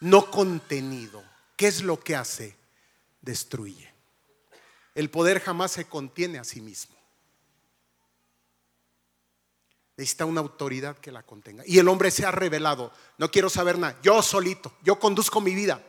[0.00, 1.22] no contenido.
[1.56, 2.56] ¿Qué es lo que hace?
[3.20, 3.92] Destruye.
[4.94, 6.96] El poder jamás se contiene a sí mismo.
[9.96, 11.64] Necesita una autoridad que la contenga.
[11.66, 12.92] Y el hombre se ha revelado.
[13.16, 13.98] No quiero saber nada.
[14.02, 14.72] Yo solito.
[14.82, 15.82] Yo conduzco mi vida.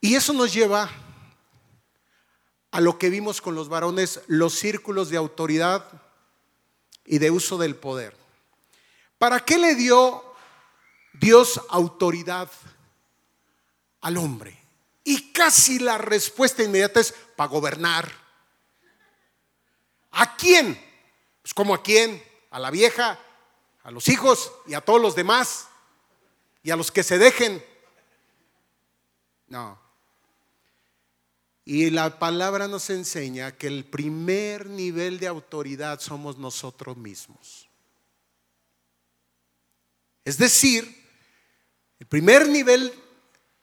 [0.00, 0.90] Y eso nos lleva
[2.70, 6.05] a lo que vimos con los varones, los círculos de autoridad
[7.06, 8.16] y de uso del poder.
[9.18, 10.22] ¿Para qué le dio
[11.14, 12.50] Dios autoridad
[14.00, 14.58] al hombre?
[15.04, 18.10] Y casi la respuesta inmediata es para gobernar.
[20.10, 20.80] ¿A quién?
[21.42, 22.22] Pues como a quién?
[22.50, 23.18] A la vieja,
[23.82, 25.68] a los hijos y a todos los demás.
[26.62, 27.64] Y a los que se dejen.
[29.46, 29.85] No.
[31.68, 37.68] Y la palabra nos enseña que el primer nivel de autoridad somos nosotros mismos.
[40.24, 41.04] Es decir,
[41.98, 42.94] el primer nivel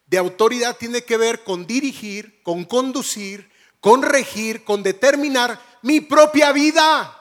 [0.05, 6.51] de autoridad tiene que ver con dirigir, con conducir, con regir, con determinar mi propia
[6.51, 7.17] vida.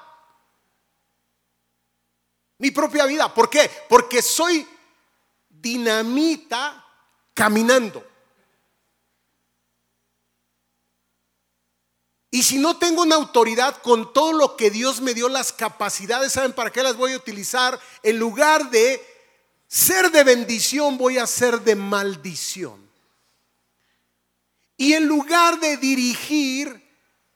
[2.59, 3.33] Mi propia vida.
[3.33, 3.71] ¿Por qué?
[3.89, 4.67] Porque soy
[5.49, 6.85] dinamita
[7.35, 8.12] caminando.
[12.35, 16.33] Y si no tengo una autoridad con todo lo que Dios me dio, las capacidades,
[16.33, 17.79] ¿saben para qué las voy a utilizar?
[18.03, 19.05] En lugar de
[19.69, 22.89] ser de bendición, voy a ser de maldición.
[24.79, 26.83] Y en lugar de dirigir,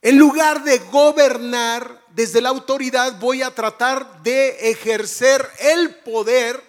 [0.00, 6.64] en lugar de gobernar desde la autoridad, voy a tratar de ejercer el poder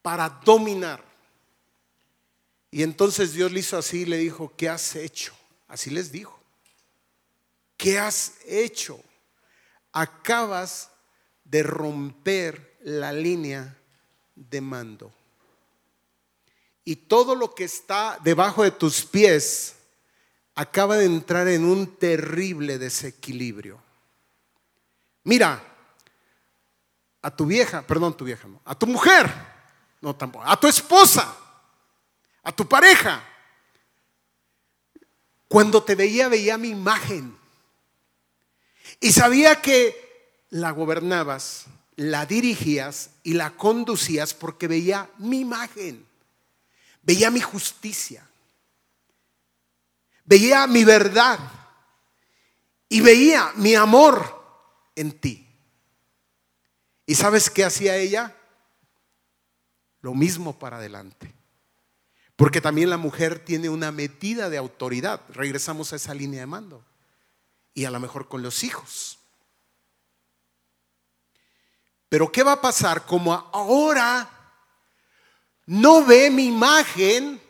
[0.00, 1.02] para dominar.
[2.70, 5.34] Y entonces Dios le hizo así y le dijo, ¿qué has hecho?
[5.66, 6.43] Así les dijo.
[7.76, 9.02] ¿Qué has hecho?
[9.92, 10.90] Acabas
[11.44, 13.76] de romper la línea
[14.34, 15.12] de mando.
[16.84, 19.76] Y todo lo que está debajo de tus pies
[20.54, 23.82] acaba de entrar en un terrible desequilibrio.
[25.24, 25.62] Mira,
[27.22, 29.32] a tu vieja, perdón, tu vieja, a tu mujer,
[30.02, 31.34] no tampoco, a tu esposa,
[32.42, 33.26] a tu pareja.
[35.48, 37.43] Cuando te veía, veía mi imagen.
[39.00, 40.04] Y sabía que
[40.50, 46.06] la gobernabas, la dirigías y la conducías porque veía mi imagen,
[47.02, 48.28] veía mi justicia,
[50.24, 51.38] veía mi verdad
[52.88, 54.42] y veía mi amor
[54.94, 55.46] en ti.
[57.06, 58.34] ¿Y sabes qué hacía ella?
[60.00, 61.34] Lo mismo para adelante.
[62.36, 65.20] Porque también la mujer tiene una medida de autoridad.
[65.30, 66.84] Regresamos a esa línea de mando
[67.74, 69.18] y a lo mejor con los hijos.
[72.08, 73.04] Pero ¿qué va a pasar?
[73.04, 74.30] Como ahora
[75.66, 77.42] no ve mi imagen,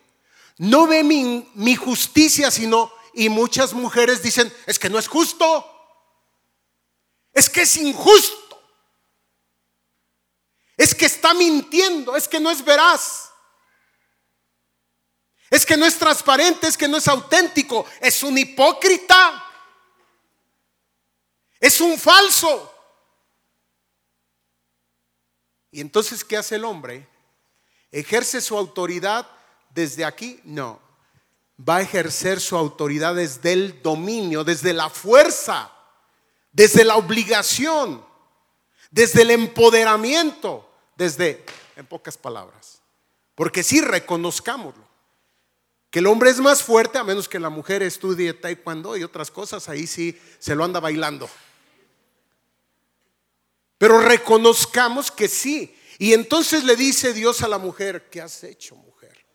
[0.57, 5.71] no ve mi, mi, justicia, sino, y muchas mujeres dicen, es que no es justo,
[7.33, 8.63] es que es injusto,
[10.77, 13.31] es que está mintiendo, es que no es veraz.
[15.51, 19.44] Es que no es transparente, es que no es auténtico, es un hipócrita.
[21.65, 22.71] Es un falso.
[25.71, 27.09] Y entonces, ¿qué hace el hombre?
[27.91, 29.27] ¿Ejerce su autoridad
[29.71, 30.43] desde aquí?
[30.45, 30.79] No.
[31.59, 35.73] Va a ejercer su autoridad desde el dominio, desde la fuerza,
[36.53, 38.05] desde la obligación,
[38.91, 41.47] desde el empoderamiento, desde,
[41.77, 42.83] en pocas palabras.
[43.35, 44.85] Porque si reconozcámoslo.
[45.91, 49.31] Que el hombre es más fuerte a menos que la mujer estudie taekwondo y otras
[49.31, 51.31] cosas, ahí sí se lo anda bailando.
[53.85, 55.79] Pero reconozcamos que sí.
[55.99, 59.27] Y entonces le dice Dios a la mujer, ¿qué has hecho, mujer?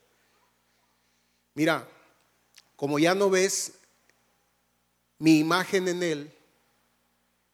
[1.53, 1.87] Mira,
[2.75, 3.73] como ya no ves
[5.19, 6.35] mi imagen en él,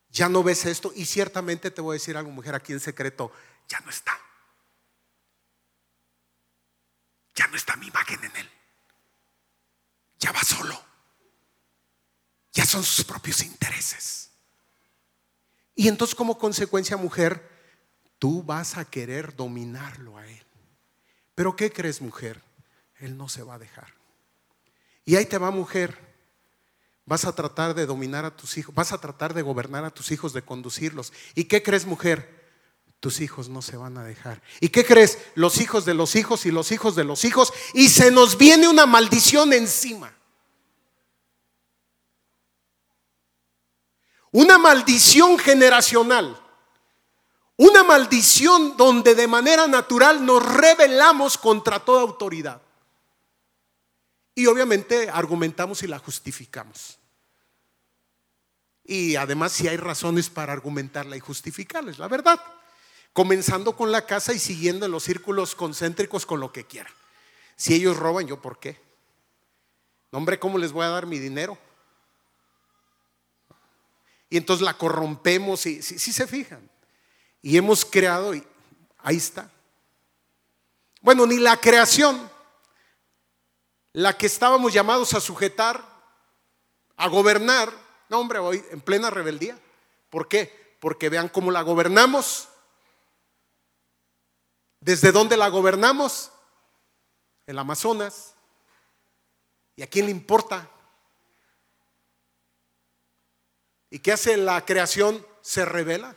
[0.10, 3.30] ya no ves esto y ciertamente te voy a decir algo, mujer, aquí en secreto,
[3.68, 4.18] ya no está.
[7.36, 8.50] Ya no está mi imagen en él.
[10.20, 10.82] Ya va solo.
[12.54, 14.25] Ya son sus propios intereses.
[15.76, 17.50] Y entonces como consecuencia, mujer,
[18.18, 20.46] tú vas a querer dominarlo a él.
[21.36, 22.42] Pero ¿qué crees, mujer?
[23.00, 23.94] Él no se va a dejar.
[25.04, 25.98] Y ahí te va, mujer.
[27.06, 30.12] Vas a tratar de dominar a tus hijos, vas a tratar de gobernar a tus
[30.12, 31.14] hijos, de conducirlos.
[31.36, 32.44] ¿Y qué crees, mujer?
[33.00, 34.42] Tus hijos no se van a dejar.
[34.60, 35.20] ¿Y qué crees?
[35.36, 37.54] Los hijos de los hijos y los hijos de los hijos.
[37.76, 40.16] Y se nos viene una maldición encima.
[44.36, 46.38] Una maldición generacional,
[47.56, 52.62] una maldición donde de manera natural nos rebelamos contra toda autoridad.
[54.36, 56.98] Y obviamente argumentamos y la justificamos.
[58.84, 62.42] Y además si hay razones para argumentarla y justificarla, es la verdad.
[63.14, 66.90] Comenzando con la casa y siguiendo en los círculos concéntricos con lo que quiera.
[67.56, 68.84] Si ellos roban, ¿yo por qué?
[70.12, 71.58] hombre, ¿cómo les voy a dar mi dinero?
[74.30, 76.70] Y entonces la corrompemos y si se fijan.
[77.42, 78.44] Y hemos creado, y
[79.00, 79.52] ahí está.
[81.02, 82.30] Bueno, ni la creación,
[83.94, 85.88] la que estábamos llamados a sujetar,
[86.98, 87.72] a gobernar,
[88.10, 89.60] no hombre, hoy en plena rebeldía.
[90.10, 90.76] ¿Por qué?
[90.80, 92.48] Porque vean cómo la gobernamos.
[94.80, 96.32] ¿Desde dónde la gobernamos?
[97.46, 98.34] El Amazonas.
[99.76, 100.70] ¿Y a quién le importa?
[103.90, 105.26] ¿Y qué hace la creación?
[105.42, 106.16] Se revela.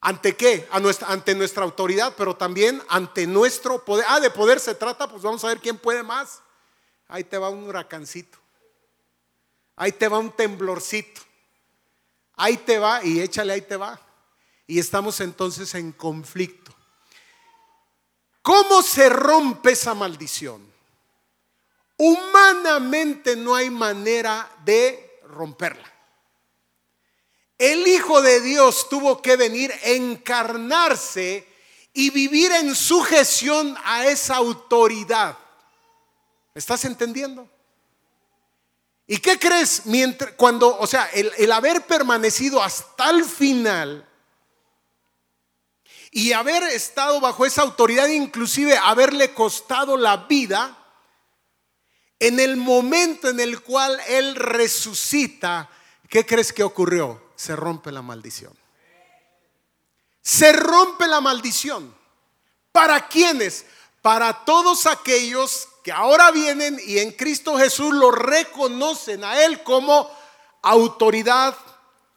[0.00, 0.68] ¿Ante qué?
[0.70, 4.04] ante nuestra autoridad, pero también ante nuestro poder.
[4.08, 6.42] Ah, de poder se trata, pues vamos a ver quién puede más.
[7.08, 8.38] Ahí te va un huracancito.
[9.76, 11.22] Ahí te va un temblorcito.
[12.36, 13.98] Ahí te va y échale, ahí te va.
[14.66, 16.74] Y estamos entonces en conflicto.
[18.42, 20.73] ¿Cómo se rompe esa maldición?
[21.96, 25.90] Humanamente no hay manera de romperla.
[27.56, 31.46] El Hijo de Dios tuvo que venir, encarnarse
[31.92, 35.38] y vivir en sujeción a esa autoridad.
[36.54, 37.48] ¿Estás entendiendo?
[39.06, 39.86] ¿Y qué crees?
[39.86, 44.08] Mientras, cuando, o sea, el, el haber permanecido hasta el final
[46.10, 50.83] y haber estado bajo esa autoridad, inclusive haberle costado la vida,
[52.26, 55.68] en el momento en el cual Él resucita,
[56.08, 57.22] ¿qué crees que ocurrió?
[57.36, 58.56] Se rompe la maldición.
[60.22, 61.94] Se rompe la maldición.
[62.72, 63.66] ¿Para quiénes?
[64.00, 70.10] Para todos aquellos que ahora vienen y en Cristo Jesús lo reconocen a Él como
[70.62, 71.54] autoridad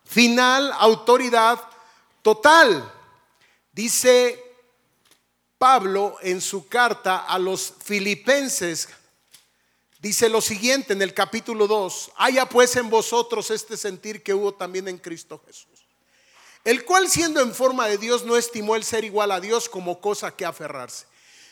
[0.06, 1.60] final, autoridad
[2.22, 2.94] total.
[3.74, 4.42] Dice
[5.58, 8.88] Pablo en su carta a los filipenses
[10.00, 14.54] Dice lo siguiente en el capítulo 2, haya pues en vosotros este sentir que hubo
[14.54, 15.88] también en Cristo Jesús,
[16.64, 20.00] el cual siendo en forma de Dios no estimó el ser igual a Dios como
[20.00, 21.08] cosa que aferrarse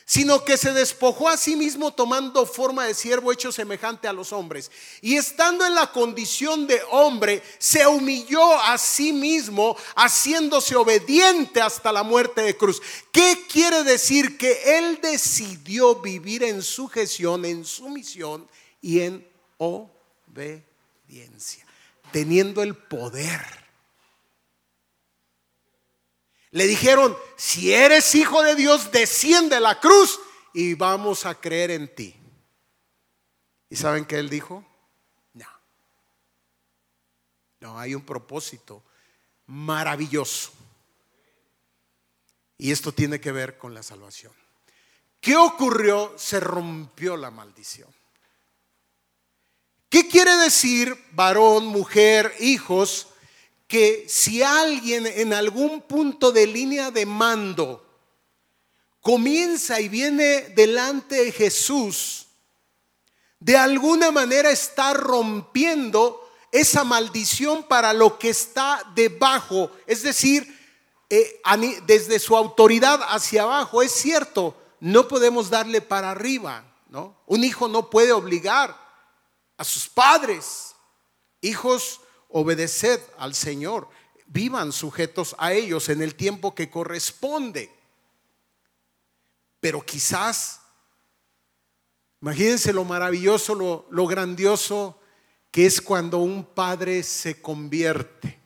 [0.06, 4.32] sino que se despojó a sí mismo tomando forma de siervo hecho semejante a los
[4.32, 4.70] hombres.
[5.02, 11.92] Y estando en la condición de hombre, se humilló a sí mismo, haciéndose obediente hasta
[11.92, 12.80] la muerte de cruz.
[13.12, 14.38] ¿Qué quiere decir?
[14.38, 18.48] Que él decidió vivir en sujeción, en sumisión
[18.82, 19.28] y en
[19.58, 20.66] obediencia,
[22.12, 23.65] teniendo el poder
[26.56, 30.22] le dijeron, si eres hijo de Dios, desciende la cruz
[30.54, 32.16] y vamos a creer en ti.
[33.70, 34.64] ¿Y saben qué él dijo?
[35.34, 35.50] No.
[37.60, 38.82] No, hay un propósito
[39.48, 40.54] maravilloso.
[42.58, 44.32] Y esto tiene que ver con la salvación.
[45.20, 46.14] ¿Qué ocurrió?
[46.18, 47.94] Se rompió la maldición.
[49.90, 53.10] ¿Qué quiere decir varón, mujer, hijos?
[53.68, 57.86] Que si alguien en algún punto de línea de mando
[59.02, 62.28] comienza y viene delante de Jesús,
[63.40, 70.56] de alguna manera está rompiendo esa maldición para lo que está debajo, es decir,
[71.10, 71.42] eh,
[71.86, 73.82] desde su autoridad hacia abajo.
[73.82, 77.16] Es cierto, no podemos darle para arriba, ¿no?
[77.26, 78.76] Un hijo no puede obligar
[79.58, 80.76] a sus padres.
[81.42, 82.02] Hijos
[82.38, 83.88] obedeced al Señor,
[84.26, 87.72] vivan sujetos a ellos en el tiempo que corresponde.
[89.62, 90.60] Pero quizás,
[92.22, 95.00] imagínense lo maravilloso, lo, lo grandioso
[95.50, 98.38] que es cuando un padre se convierte.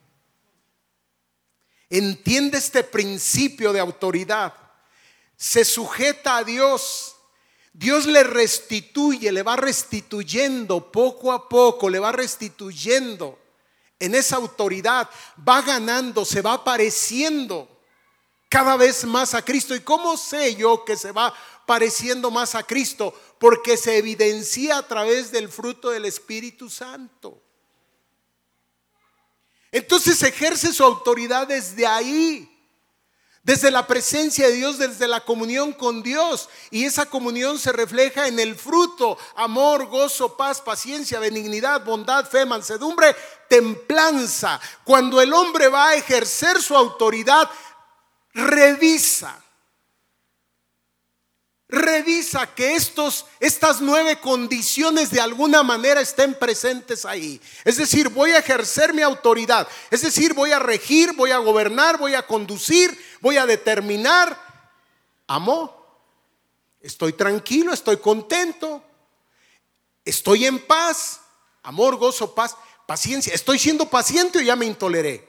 [1.88, 4.54] Entiende este principio de autoridad,
[5.36, 7.16] se sujeta a Dios.
[7.72, 13.39] Dios le restituye, le va restituyendo poco a poco, le va restituyendo
[14.00, 15.08] en esa autoridad,
[15.46, 17.68] va ganando, se va pareciendo
[18.48, 19.74] cada vez más a Cristo.
[19.76, 21.32] ¿Y cómo sé yo que se va
[21.66, 23.14] pareciendo más a Cristo?
[23.38, 27.40] Porque se evidencia a través del fruto del Espíritu Santo.
[29.70, 32.49] Entonces ejerce su autoridad desde ahí,
[33.42, 36.48] desde la presencia de Dios, desde la comunión con Dios.
[36.70, 42.44] Y esa comunión se refleja en el fruto, amor, gozo, paz, paciencia, benignidad, bondad, fe,
[42.44, 43.14] mansedumbre,
[43.48, 44.60] templanza.
[44.84, 47.48] Cuando el hombre va a ejercer su autoridad,
[48.34, 49.42] revisa
[51.70, 57.40] Revisa que estos, estas nueve condiciones de alguna manera estén presentes ahí.
[57.64, 59.68] Es decir, voy a ejercer mi autoridad.
[59.90, 64.36] Es decir, voy a regir, voy a gobernar, voy a conducir, voy a determinar.
[65.28, 65.76] Amo.
[66.80, 68.82] Estoy tranquilo, estoy contento.
[70.04, 71.20] Estoy en paz.
[71.62, 72.56] Amor, gozo, paz,
[72.86, 73.32] paciencia.
[73.32, 75.28] Estoy siendo paciente o ya me intoleré.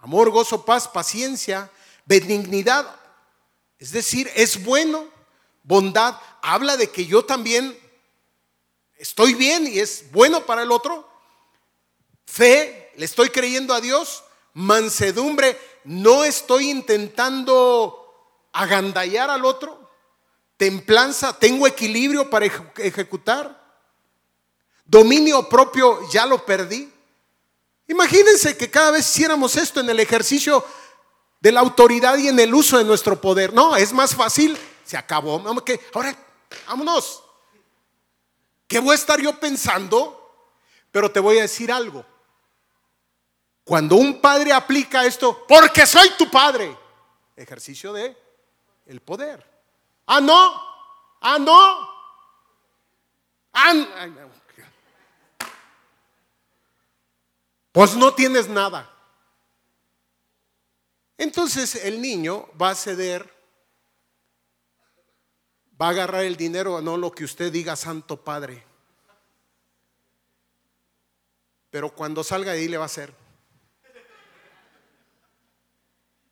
[0.00, 1.70] Amor, gozo, paz, paciencia,
[2.04, 3.03] benignidad,
[3.78, 5.06] es decir, es bueno,
[5.62, 7.78] bondad, habla de que yo también
[8.96, 11.08] estoy bien y es bueno para el otro.
[12.26, 14.24] Fe, le estoy creyendo a Dios.
[14.54, 19.90] Mansedumbre, no estoy intentando agandallar al otro.
[20.56, 23.62] Templanza, tengo equilibrio para ejecutar.
[24.84, 26.92] Dominio propio, ya lo perdí.
[27.88, 30.64] Imagínense que cada vez hiciéramos esto en el ejercicio
[31.44, 33.52] de la autoridad y en el uso de nuestro poder.
[33.52, 34.58] No, es más fácil.
[34.82, 35.44] Se acabó.
[35.92, 36.16] Ahora,
[36.66, 37.22] vámonos.
[38.66, 40.48] ¿Qué voy a estar yo pensando?
[40.90, 42.02] Pero te voy a decir algo.
[43.62, 46.74] Cuando un padre aplica esto, porque soy tu padre,
[47.36, 48.16] ejercicio de
[48.86, 49.46] el poder.
[50.06, 50.62] Ah, no.
[51.20, 51.90] Ah, no.
[53.52, 53.74] Ah,
[57.70, 58.93] pues no tienes nada.
[61.16, 63.32] Entonces el niño va a ceder,
[65.80, 68.64] va a agarrar el dinero, no lo que usted diga, Santo Padre.
[71.70, 73.14] Pero cuando salga de ahí le va a hacer.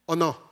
[0.07, 0.51] ¿O no?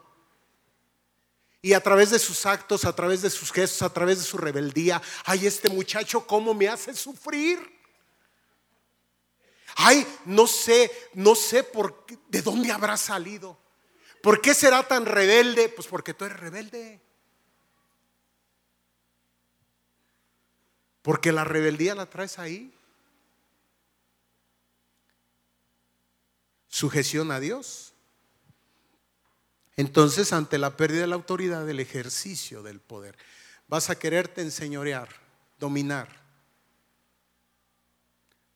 [1.63, 4.39] Y a través de sus actos, a través de sus gestos, a través de su
[4.39, 7.59] rebeldía, ay, este muchacho, ¿cómo me hace sufrir?
[9.77, 13.59] Ay, no sé, no sé por qué, de dónde habrá salido.
[14.23, 15.69] ¿Por qué será tan rebelde?
[15.69, 17.01] Pues porque tú eres rebelde.
[21.03, 22.75] Porque la rebeldía la traes ahí.
[26.69, 27.95] Sujeción a Dios.
[29.77, 33.17] Entonces, ante la pérdida de la autoridad, del ejercicio del poder,
[33.67, 35.09] vas a quererte enseñorear,
[35.59, 36.21] dominar.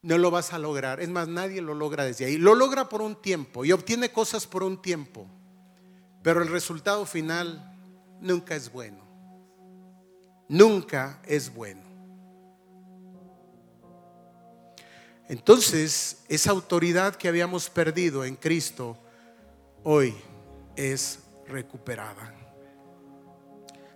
[0.03, 1.01] No lo vas a lograr.
[1.01, 2.37] Es más, nadie lo logra desde ahí.
[2.37, 5.27] Lo logra por un tiempo y obtiene cosas por un tiempo.
[6.25, 7.63] Pero el resultado final
[8.19, 9.05] nunca es bueno.
[10.49, 11.83] Nunca es bueno.
[15.29, 18.97] Entonces, esa autoridad que habíamos perdido en Cristo
[19.83, 20.15] hoy
[20.77, 22.35] es recuperada.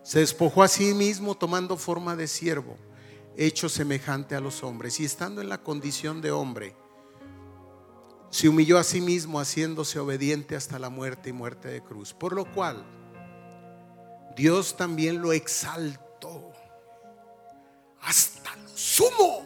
[0.03, 2.76] Se despojó a sí mismo tomando forma de siervo,
[3.39, 6.76] hecho semejante a los hombres, y estando en la condición de hombre,
[8.31, 12.12] se humilló a sí mismo haciéndose obediente hasta la muerte y muerte de cruz.
[12.12, 12.85] Por lo cual,
[14.37, 16.53] Dios también lo exaltó
[18.01, 19.45] hasta lo sumo.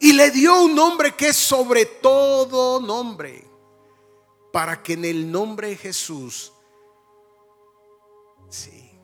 [0.00, 3.48] Y le dio un nombre que es sobre todo nombre,
[4.52, 6.52] para que en el nombre de Jesús,
[8.48, 8.98] sí,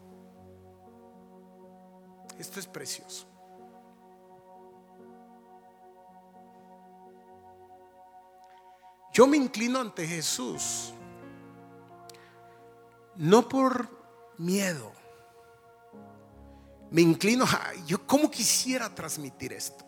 [2.39, 3.27] esto es precioso.
[9.19, 10.93] Yo me inclino ante Jesús,
[13.17, 13.91] no por
[14.39, 14.93] miedo.
[16.93, 19.85] Me inclino, a, yo cómo quisiera transmitir esto.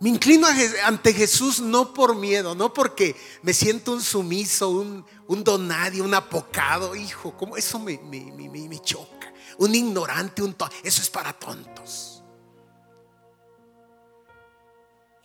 [0.00, 0.46] Me inclino
[0.84, 6.12] ante Jesús no por miedo, no porque me siento un sumiso, un, un donadio, un
[6.12, 6.94] apocado.
[6.94, 9.32] Hijo, como eso me, me, choca.
[9.56, 10.54] Un ignorante, un
[10.84, 12.22] eso es para tontos.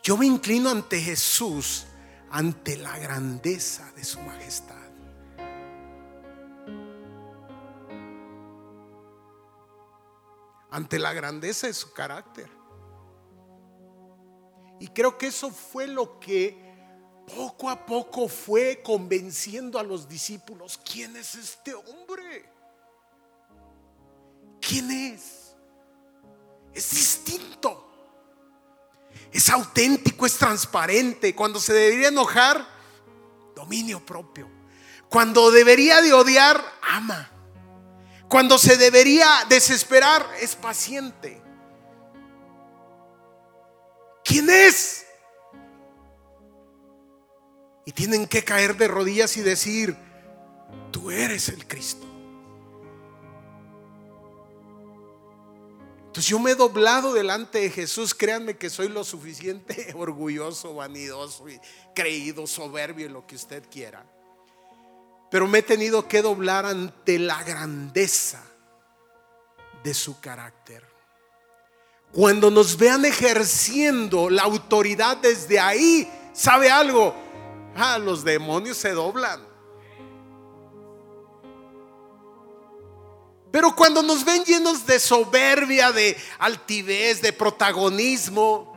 [0.01, 1.87] Yo me inclino ante Jesús
[2.31, 4.77] ante la grandeza de su majestad.
[10.69, 12.49] Ante la grandeza de su carácter.
[14.79, 16.57] Y creo que eso fue lo que
[17.35, 20.77] poco a poco fue convenciendo a los discípulos.
[20.77, 22.49] ¿Quién es este hombre?
[24.61, 25.53] ¿Quién es?
[26.73, 27.90] Es distinto
[29.31, 31.33] es auténtico, es transparente.
[31.35, 32.67] Cuando se debería enojar,
[33.55, 34.49] dominio propio.
[35.09, 37.29] Cuando debería de odiar, ama.
[38.27, 41.41] Cuando se debería desesperar, es paciente.
[44.23, 45.05] ¿Quién es?
[47.85, 49.97] Y tienen que caer de rodillas y decir,
[50.91, 52.10] tú eres el Cristo.
[56.11, 58.13] Entonces yo me he doblado delante de Jesús.
[58.13, 61.57] Créanme que soy lo suficiente orgulloso, vanidoso y
[61.95, 64.05] creído, soberbio en lo que usted quiera.
[65.29, 68.43] Pero me he tenido que doblar ante la grandeza
[69.85, 70.83] de su carácter.
[72.11, 77.15] Cuando nos vean ejerciendo la autoridad desde ahí, ¿sabe algo?
[77.73, 79.50] Ah, los demonios se doblan.
[83.51, 88.73] Pero cuando nos ven llenos de soberbia, de altivez, de protagonismo,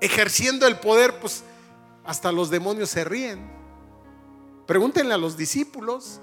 [0.00, 1.42] ejerciendo el poder, pues
[2.04, 3.50] hasta los demonios se ríen.
[4.66, 6.20] Pregúntenle a los discípulos.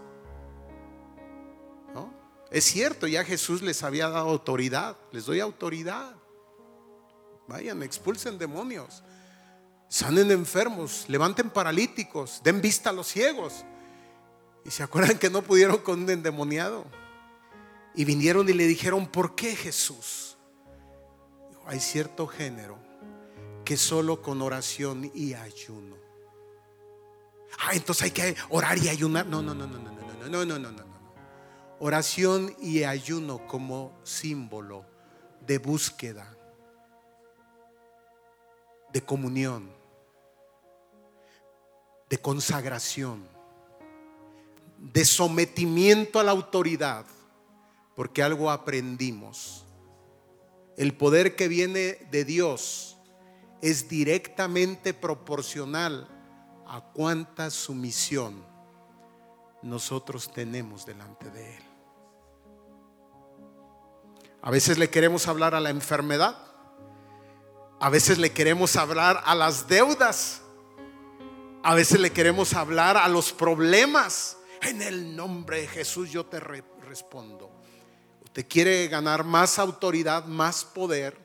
[1.93, 2.13] ¿no?
[2.51, 4.95] Es cierto, ya Jesús les había dado autoridad.
[5.11, 6.15] Les doy autoridad.
[7.47, 9.03] Vayan, expulsen demonios.
[9.87, 13.65] Sanen enfermos, levanten paralíticos, den vista a los ciegos.
[14.65, 16.85] Y se acuerdan que no pudieron con un endemoniado.
[17.93, 20.37] Y vinieron y le dijeron, ¿por qué Jesús?
[21.67, 22.77] Hay cierto género
[23.63, 25.95] que solo con oración y ayuno.
[27.59, 29.27] Ah, entonces hay que orar y ayunar.
[29.27, 30.85] No, no, no, no, no, no, no, no, no, no, no.
[31.79, 34.85] Oración y ayuno como símbolo
[35.45, 36.35] de búsqueda,
[38.91, 39.71] de comunión,
[42.09, 43.34] de consagración
[44.77, 47.05] de sometimiento a la autoridad,
[47.95, 49.65] porque algo aprendimos.
[50.77, 52.97] El poder que viene de Dios
[53.61, 56.07] es directamente proporcional
[56.67, 58.43] a cuánta sumisión
[59.61, 61.63] nosotros tenemos delante de Él.
[64.41, 66.37] A veces le queremos hablar a la enfermedad,
[67.79, 70.41] a veces le queremos hablar a las deudas,
[71.63, 76.39] a veces le queremos hablar a los problemas, en el nombre de Jesús yo te
[76.39, 77.51] respondo.
[78.23, 81.17] Usted quiere ganar más autoridad, más poder.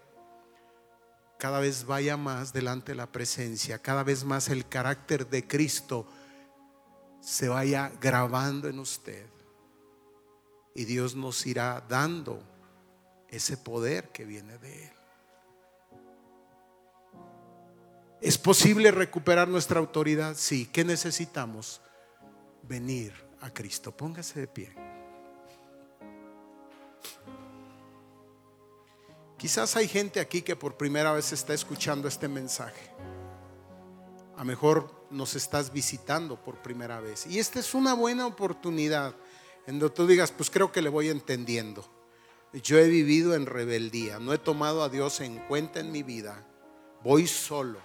[1.38, 6.06] Cada vez vaya más delante de la presencia, cada vez más el carácter de Cristo
[7.20, 9.26] se vaya grabando en usted.
[10.74, 12.42] Y Dios nos irá dando
[13.28, 14.92] ese poder que viene de Él.
[18.20, 20.36] ¿Es posible recuperar nuestra autoridad?
[20.36, 20.66] Sí.
[20.66, 21.80] ¿Qué necesitamos?
[22.62, 23.96] Venir a Cristo.
[23.96, 24.74] Póngase de pie.
[29.36, 32.90] Quizás hay gente aquí que por primera vez está escuchando este mensaje.
[34.36, 37.26] A lo mejor nos estás visitando por primera vez.
[37.26, 39.14] Y esta es una buena oportunidad
[39.66, 41.88] en donde tú digas, pues creo que le voy entendiendo.
[42.52, 46.46] Yo he vivido en rebeldía, no he tomado a Dios en cuenta en mi vida.
[47.02, 47.78] Voy solo.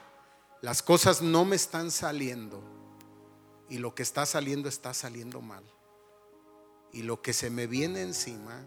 [0.61, 2.74] Las cosas no me están saliendo
[3.69, 5.63] y lo que está saliendo está saliendo mal.
[6.91, 8.63] Y lo que se me viene encima,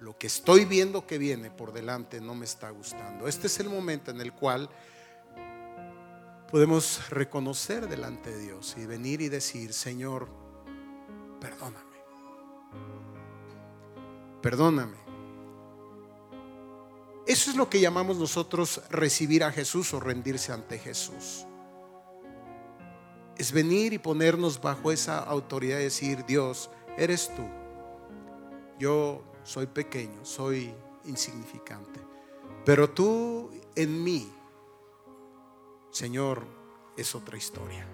[0.00, 3.26] lo que estoy viendo que viene por delante no me está gustando.
[3.26, 4.68] Este es el momento en el cual
[6.50, 10.28] podemos reconocer delante de Dios y venir y decir, Señor,
[11.40, 11.88] perdóname.
[14.42, 14.96] Perdóname.
[17.26, 21.47] Eso es lo que llamamos nosotros recibir a Jesús o rendirse ante Jesús
[23.38, 27.48] es venir y ponernos bajo esa autoridad y decir, Dios, eres tú.
[28.78, 30.74] Yo soy pequeño, soy
[31.04, 32.00] insignificante,
[32.64, 34.30] pero tú en mí,
[35.90, 36.44] Señor,
[36.96, 37.86] es otra historia.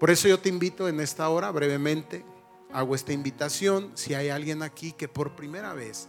[0.00, 2.24] Por eso yo te invito en esta hora, brevemente,
[2.72, 3.92] hago esta invitación.
[3.94, 6.08] Si hay alguien aquí que por primera vez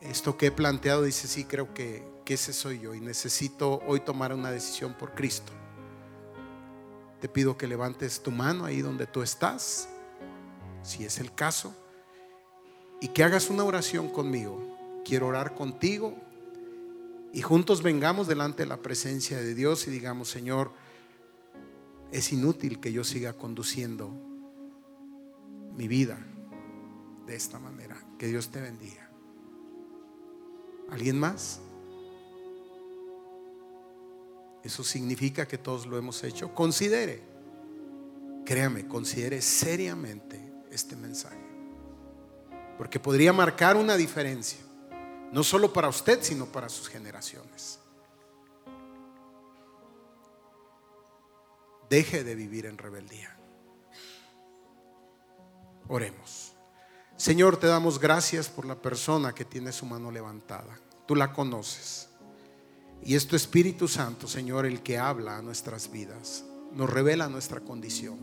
[0.00, 4.00] esto que he planteado dice, sí, creo que, que ese soy yo y necesito hoy
[4.00, 5.52] tomar una decisión por Cristo
[7.20, 9.88] te pido que levantes tu mano ahí donde tú estás,
[10.82, 11.74] si es el caso,
[13.00, 14.76] y que hagas una oración conmigo.
[15.04, 16.14] Quiero orar contigo
[17.32, 20.72] y juntos vengamos delante de la presencia de Dios y digamos, Señor,
[22.10, 24.10] es inútil que yo siga conduciendo
[25.76, 26.18] mi vida
[27.26, 27.96] de esta manera.
[28.18, 29.10] Que Dios te bendiga.
[30.90, 31.60] ¿Alguien más?
[34.68, 36.54] Eso significa que todos lo hemos hecho.
[36.54, 37.22] Considere,
[38.44, 40.38] créame, considere seriamente
[40.70, 41.40] este mensaje.
[42.76, 44.58] Porque podría marcar una diferencia,
[45.32, 47.78] no solo para usted, sino para sus generaciones.
[51.88, 53.38] Deje de vivir en rebeldía.
[55.88, 56.52] Oremos.
[57.16, 60.78] Señor, te damos gracias por la persona que tiene su mano levantada.
[61.06, 62.07] Tú la conoces.
[63.04, 67.60] Y es tu Espíritu Santo, Señor, el que habla a nuestras vidas, nos revela nuestra
[67.60, 68.18] condición.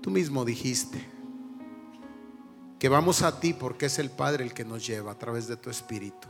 [0.00, 1.02] Tú mismo dijiste
[2.78, 5.56] que vamos a ti porque es el Padre el que nos lleva a través de
[5.56, 6.28] tu Espíritu.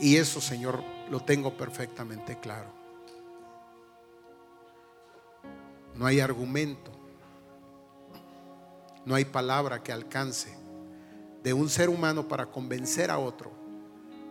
[0.00, 2.72] Y eso, Señor, lo tengo perfectamente claro.
[5.94, 6.90] No hay argumento,
[9.04, 10.56] no hay palabra que alcance
[11.42, 13.67] de un ser humano para convencer a otro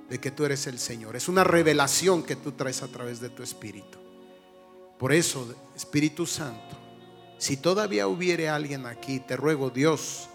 [0.10, 1.16] de que tú eres el Señor.
[1.16, 3.98] Es una revelación que tú traes a través de tu Espíritu.
[4.98, 6.76] Por eso, Espíritu Santo,
[7.38, 10.30] si todavía hubiere alguien aquí, te ruego Dios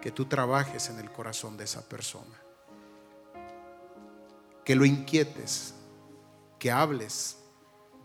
[0.00, 2.40] que tú trabajes en el corazón de esa persona.
[4.64, 5.74] Que lo inquietes,
[6.58, 7.36] que hables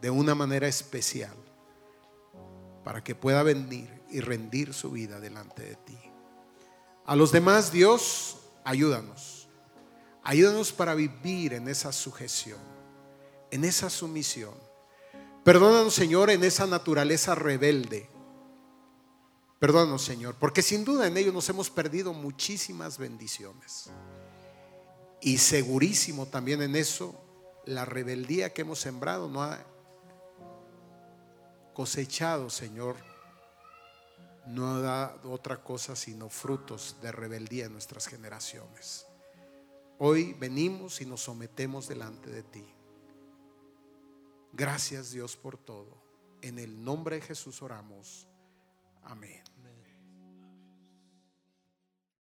[0.01, 1.35] de una manera especial
[2.83, 5.97] para que pueda venir y rendir su vida delante de ti.
[7.05, 9.38] A los demás, Dios, ayúdanos.
[10.29, 12.59] Ayúdanos para vivir en esa sujeción,
[13.49, 14.53] en esa sumisión.
[15.43, 18.07] Perdónanos, Señor, en esa naturaleza rebelde.
[19.57, 23.89] Perdónanos, Señor, porque sin duda en ello nos hemos perdido muchísimas bendiciones.
[25.19, 27.19] Y segurísimo también en eso,
[27.65, 29.65] la rebeldía que hemos sembrado no ha
[31.73, 32.97] cosechado, Señor,
[34.45, 39.08] no ha dado otra cosa sino frutos de rebeldía en nuestras generaciones.
[40.01, 42.65] Hoy venimos y nos sometemos delante de ti.
[44.53, 46.01] Gracias Dios por todo.
[46.41, 48.25] En el nombre de Jesús oramos.
[49.03, 49.48] Amén.